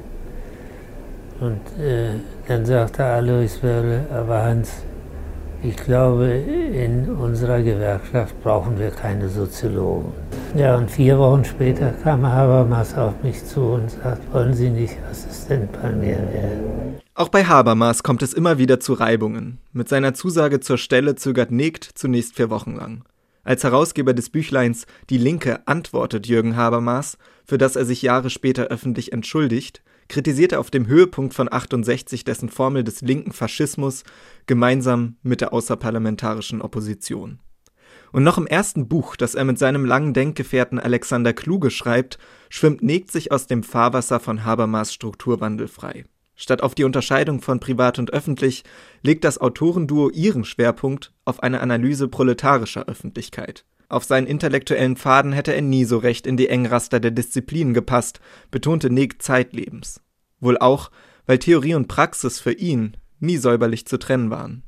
Und 1.41 1.61
äh, 1.77 2.21
dann 2.47 2.67
sagte 2.67 3.05
Alois 3.05 3.61
Wörle, 3.63 4.07
aber 4.13 4.45
Hans, 4.45 4.85
ich 5.63 5.77
glaube, 5.77 6.27
in 6.27 7.09
unserer 7.11 7.61
Gewerkschaft 7.63 8.41
brauchen 8.43 8.79
wir 8.79 8.91
keine 8.91 9.29
Soziologen. 9.29 10.13
Ja, 10.57 10.77
und 10.77 10.91
vier 10.91 11.19
Wochen 11.19 11.45
später 11.45 11.93
kam 12.03 12.27
Habermas 12.27 12.95
auf 12.95 13.23
mich 13.23 13.45
zu 13.45 13.61
und 13.61 13.91
sagt, 13.91 14.33
wollen 14.33 14.55
Sie 14.55 14.71
nicht 14.71 14.97
Assistent 15.11 15.71
bei 15.73 15.93
mir 15.93 16.17
werden? 16.17 16.99
Auch 17.15 17.29
bei 17.29 17.45
Habermas 17.45 18.03
kommt 18.03 18.23
es 18.23 18.33
immer 18.33 18.59
wieder 18.59 18.81
zu 18.81 18.95
Reibungen. 18.95 19.59
Mit 19.73 19.89
seiner 19.89 20.15
Zusage 20.15 20.61
zur 20.61 20.79
Stelle 20.79 21.17
zögert 21.17 21.51
Negt 21.51 21.85
zunächst 21.85 22.37
vier 22.37 22.49
Wochen 22.49 22.77
lang. 22.77 23.05
Als 23.43 23.65
Herausgeber 23.65 24.15
des 24.15 24.31
Büchleins 24.31 24.87
Die 25.11 25.19
Linke 25.19 25.67
antwortet 25.67 26.27
Jürgen 26.27 26.57
Habermas, 26.57 27.19
für 27.45 27.59
das 27.59 27.77
er 27.77 27.85
sich 27.85 28.03
Jahre 28.03 28.31
später 28.31 28.65
öffentlich 28.65 29.13
entschuldigt, 29.13 29.83
kritisiert 30.11 30.53
er 30.53 30.61
auf 30.61 30.71
dem 30.71 30.87
Höhepunkt 30.87 31.33
von 31.33 31.51
68 31.51 32.25
dessen 32.25 32.51
Formel 32.51 32.85
des 32.85 33.01
linken 33.01 33.33
Faschismus 33.33 34.03
gemeinsam 34.47 35.17
mit 35.23 35.41
der 35.41 35.53
außerparlamentarischen 35.53 36.63
Opposition. 36.63 37.41
Und 38.13 38.25
noch 38.25 38.39
im 38.39 38.47
ersten 38.47 38.89
Buch, 38.89 39.17
das 39.17 39.35
er 39.35 39.45
mit 39.45 39.59
seinem 39.59 39.85
langen 39.85 40.15
Denkgefährten 40.15 40.79
Alexander 40.79 41.33
Kluge 41.33 41.71
schreibt, 41.71 42.19
schwimmt 42.49 42.83
Negt 42.83 43.13
sich 43.13 43.31
aus 43.31 43.47
dem 43.47 43.63
Fahrwasser 43.63 44.19
von 44.19 44.45
Habermas 44.45 44.93
Strukturwandel 44.93 45.69
frei. 45.69 46.05
Statt 46.35 46.63
auf 46.63 46.75
die 46.75 46.85
Unterscheidung 46.85 47.41
von 47.43 47.61
privat 47.61 47.99
und 47.99 48.13
öffentlich 48.13 48.65
legt 49.03 49.25
das 49.25 49.39
Autorenduo 49.39 50.09
ihren 50.09 50.45
Schwerpunkt 50.45 51.13
auf 51.25 51.43
eine 51.43 51.61
Analyse 51.61 52.09
proletarischer 52.09 52.87
Öffentlichkeit. 52.89 53.65
Auf 53.91 54.05
seinen 54.05 54.27
intellektuellen 54.27 54.97
Pfaden 54.97 55.33
hätte 55.33 55.55
er 55.55 55.63
nie 55.63 55.85
so 55.85 55.99
recht 55.99 56.27
in 56.27 56.37
die 56.37 56.49
Engraster 56.49 56.99
der 56.99 57.11
Disziplinen 57.11 57.75
gepasst, 57.75 58.21
betonte 58.51 58.89
Neg 58.89 59.21
zeitlebens. 59.21 60.01
Wohl 60.39 60.57
auch, 60.57 60.91
weil 61.27 61.39
Theorie 61.39 61.75
und 61.75 61.89
Praxis 61.89 62.41
für 62.41 62.53
ihn 62.53 62.97
nie 63.21 63.37
säuberlich 63.37 63.87
zu 63.87 63.99
trennen 63.99 64.31
waren. 64.31 64.65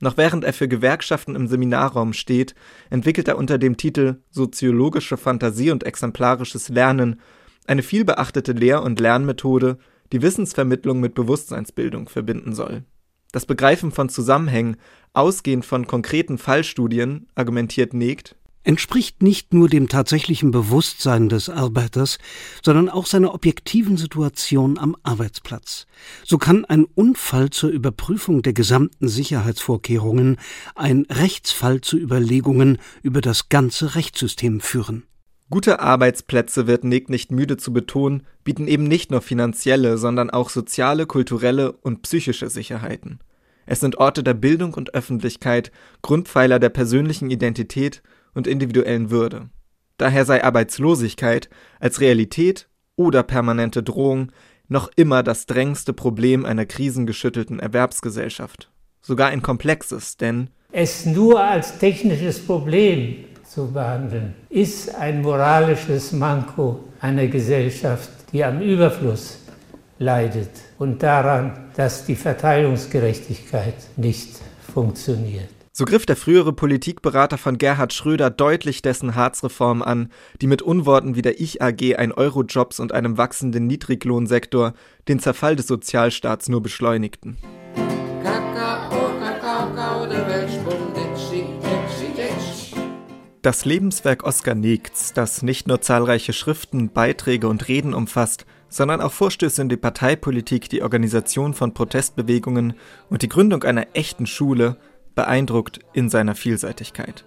Noch 0.00 0.16
während 0.16 0.44
er 0.44 0.52
für 0.52 0.68
Gewerkschaften 0.68 1.34
im 1.34 1.48
Seminarraum 1.48 2.12
steht, 2.12 2.54
entwickelt 2.90 3.28
er 3.28 3.38
unter 3.38 3.58
dem 3.58 3.76
Titel 3.76 4.22
Soziologische 4.30 5.16
Fantasie 5.16 5.70
und 5.70 5.84
exemplarisches 5.84 6.68
Lernen 6.68 7.20
eine 7.66 7.82
vielbeachtete 7.82 8.52
Lehr- 8.52 8.82
und 8.82 9.00
Lernmethode, 9.00 9.78
die 10.12 10.22
Wissensvermittlung 10.22 11.00
mit 11.00 11.14
Bewusstseinsbildung 11.14 12.08
verbinden 12.08 12.54
soll. 12.54 12.84
Das 13.32 13.46
Begreifen 13.46 13.90
von 13.90 14.08
Zusammenhängen, 14.08 14.76
ausgehend 15.12 15.64
von 15.64 15.86
konkreten 15.86 16.38
Fallstudien, 16.38 17.26
argumentiert 17.34 17.92
Negt, 17.92 18.36
entspricht 18.66 19.22
nicht 19.22 19.54
nur 19.54 19.68
dem 19.68 19.88
tatsächlichen 19.88 20.50
Bewusstsein 20.50 21.28
des 21.28 21.48
Arbeiters, 21.48 22.18
sondern 22.62 22.88
auch 22.88 23.06
seiner 23.06 23.32
objektiven 23.32 23.96
Situation 23.96 24.76
am 24.76 24.96
Arbeitsplatz. 25.04 25.86
So 26.24 26.36
kann 26.36 26.64
ein 26.64 26.84
Unfall 26.84 27.50
zur 27.50 27.70
Überprüfung 27.70 28.42
der 28.42 28.54
gesamten 28.54 29.06
Sicherheitsvorkehrungen 29.06 30.38
ein 30.74 31.06
Rechtsfall 31.08 31.80
zu 31.80 31.96
Überlegungen 31.96 32.78
über 33.02 33.20
das 33.20 33.48
ganze 33.48 33.94
Rechtssystem 33.94 34.60
führen. 34.60 35.04
Gute 35.48 35.78
Arbeitsplätze, 35.78 36.66
wird 36.66 36.82
Nick 36.82 37.08
nicht 37.08 37.30
müde 37.30 37.56
zu 37.56 37.72
betonen, 37.72 38.24
bieten 38.42 38.66
eben 38.66 38.82
nicht 38.82 39.12
nur 39.12 39.22
finanzielle, 39.22 39.96
sondern 39.96 40.28
auch 40.28 40.50
soziale, 40.50 41.06
kulturelle 41.06 41.70
und 41.70 42.02
psychische 42.02 42.50
Sicherheiten. 42.50 43.20
Es 43.64 43.78
sind 43.78 43.98
Orte 43.98 44.24
der 44.24 44.34
Bildung 44.34 44.74
und 44.74 44.94
Öffentlichkeit, 44.94 45.70
Grundpfeiler 46.02 46.58
der 46.58 46.70
persönlichen 46.70 47.30
Identität 47.30 48.02
und 48.36 48.46
individuellen 48.46 49.10
Würde. 49.10 49.48
Daher 49.96 50.24
sei 50.24 50.44
Arbeitslosigkeit 50.44 51.48
als 51.80 52.00
Realität 52.00 52.68
oder 52.94 53.22
permanente 53.22 53.82
Drohung 53.82 54.30
noch 54.68 54.90
immer 54.94 55.22
das 55.22 55.46
drängendste 55.46 55.92
Problem 55.92 56.44
einer 56.44 56.66
krisengeschüttelten 56.66 57.58
Erwerbsgesellschaft. 57.60 58.70
Sogar 59.00 59.28
ein 59.28 59.42
komplexes, 59.42 60.16
denn 60.16 60.50
es 60.72 61.06
nur 61.06 61.40
als 61.40 61.78
technisches 61.78 62.44
Problem 62.44 63.24
zu 63.44 63.72
behandeln, 63.72 64.34
ist 64.50 64.94
ein 64.94 65.22
moralisches 65.22 66.12
Manko 66.12 66.84
einer 67.00 67.28
Gesellschaft, 67.28 68.10
die 68.32 68.44
am 68.44 68.60
Überfluss 68.60 69.38
leidet 69.98 70.50
und 70.78 71.02
daran, 71.02 71.70
dass 71.76 72.04
die 72.04 72.16
Verteilungsgerechtigkeit 72.16 73.76
nicht 73.96 74.40
funktioniert. 74.74 75.55
So 75.78 75.84
griff 75.84 76.06
der 76.06 76.16
frühere 76.16 76.54
Politikberater 76.54 77.36
von 77.36 77.58
Gerhard 77.58 77.92
Schröder 77.92 78.30
deutlich 78.30 78.80
dessen 78.80 79.14
Harzreform 79.14 79.82
an, 79.82 80.10
die 80.40 80.46
mit 80.46 80.62
Unworten 80.62 81.16
wie 81.16 81.20
der 81.20 81.38
Ich-AG, 81.38 81.96
ein 81.96 82.12
Eurojobs 82.12 82.80
und 82.80 82.92
einem 82.92 83.18
wachsenden 83.18 83.66
Niedriglohnsektor 83.66 84.72
den 85.06 85.18
Zerfall 85.18 85.54
des 85.54 85.66
Sozialstaats 85.66 86.48
nur 86.48 86.62
beschleunigten. 86.62 87.36
Das 93.42 93.66
Lebenswerk 93.66 94.24
Oskar 94.24 94.54
Negts, 94.54 95.12
das 95.12 95.42
nicht 95.42 95.68
nur 95.68 95.82
zahlreiche 95.82 96.32
Schriften, 96.32 96.88
Beiträge 96.88 97.48
und 97.48 97.68
Reden 97.68 97.92
umfasst, 97.92 98.46
sondern 98.70 99.02
auch 99.02 99.12
Vorstöße 99.12 99.60
in 99.60 99.68
die 99.68 99.76
Parteipolitik, 99.76 100.70
die 100.70 100.80
Organisation 100.80 101.52
von 101.52 101.74
Protestbewegungen 101.74 102.72
und 103.10 103.20
die 103.20 103.28
Gründung 103.28 103.62
einer 103.64 103.88
echten 103.92 104.26
Schule, 104.26 104.78
beeindruckt 105.16 105.80
in 105.92 106.08
seiner 106.08 106.36
Vielseitigkeit. 106.36 107.24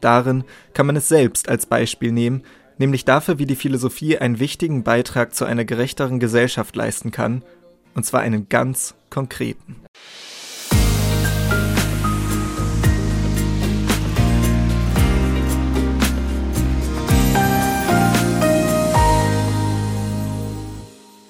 Darin 0.00 0.44
kann 0.72 0.86
man 0.86 0.94
es 0.96 1.08
selbst 1.08 1.48
als 1.48 1.66
Beispiel 1.66 2.12
nehmen, 2.12 2.44
nämlich 2.78 3.04
dafür, 3.04 3.38
wie 3.38 3.46
die 3.46 3.56
Philosophie 3.56 4.18
einen 4.18 4.38
wichtigen 4.38 4.84
Beitrag 4.84 5.34
zu 5.34 5.44
einer 5.44 5.64
gerechteren 5.64 6.20
Gesellschaft 6.20 6.76
leisten 6.76 7.10
kann, 7.10 7.44
und 7.94 8.06
zwar 8.06 8.20
einen 8.20 8.48
ganz 8.48 8.94
konkreten. 9.10 9.82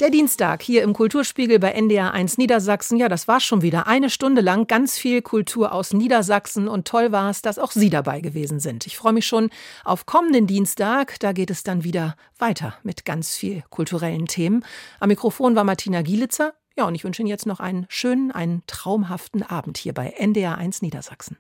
Der 0.01 0.09
Dienstag 0.09 0.63
hier 0.63 0.83
im 0.83 0.95
Kulturspiegel 0.95 1.59
bei 1.59 1.73
NDR 1.73 2.15
1 2.15 2.39
Niedersachsen. 2.39 2.97
Ja, 2.97 3.11
das 3.11 3.29
war 3.29 3.39
schon 3.39 3.61
wieder 3.61 3.87
eine 3.87 4.09
Stunde 4.09 4.41
lang 4.41 4.67
ganz 4.67 4.97
viel 4.97 5.21
Kultur 5.21 5.73
aus 5.73 5.93
Niedersachsen 5.93 6.69
und 6.69 6.89
toll 6.89 7.13
war 7.13 7.29
es, 7.29 7.43
dass 7.43 7.59
auch 7.59 7.71
Sie 7.71 7.91
dabei 7.91 8.23
gewesen 8.23 8.61
sind. 8.61 8.87
Ich 8.87 8.97
freue 8.97 9.13
mich 9.13 9.27
schon 9.27 9.51
auf 9.85 10.07
kommenden 10.07 10.47
Dienstag. 10.47 11.21
Da 11.21 11.33
geht 11.33 11.51
es 11.51 11.65
dann 11.65 11.85
wieder 11.85 12.17
weiter 12.39 12.79
mit 12.83 13.05
ganz 13.05 13.37
viel 13.37 13.63
kulturellen 13.69 14.25
Themen. 14.25 14.65
Am 15.01 15.09
Mikrofon 15.09 15.55
war 15.55 15.65
Martina 15.65 16.01
Gielitzer. 16.01 16.55
Ja, 16.79 16.87
und 16.87 16.95
ich 16.95 17.05
wünsche 17.05 17.21
Ihnen 17.21 17.29
jetzt 17.29 17.45
noch 17.45 17.61
einen 17.61 17.85
schönen, 17.91 18.31
einen 18.31 18.63
traumhaften 18.67 19.43
Abend 19.43 19.77
hier 19.77 19.93
bei 19.93 20.15
NDR 20.17 20.57
1 20.57 20.81
Niedersachsen. 20.81 21.37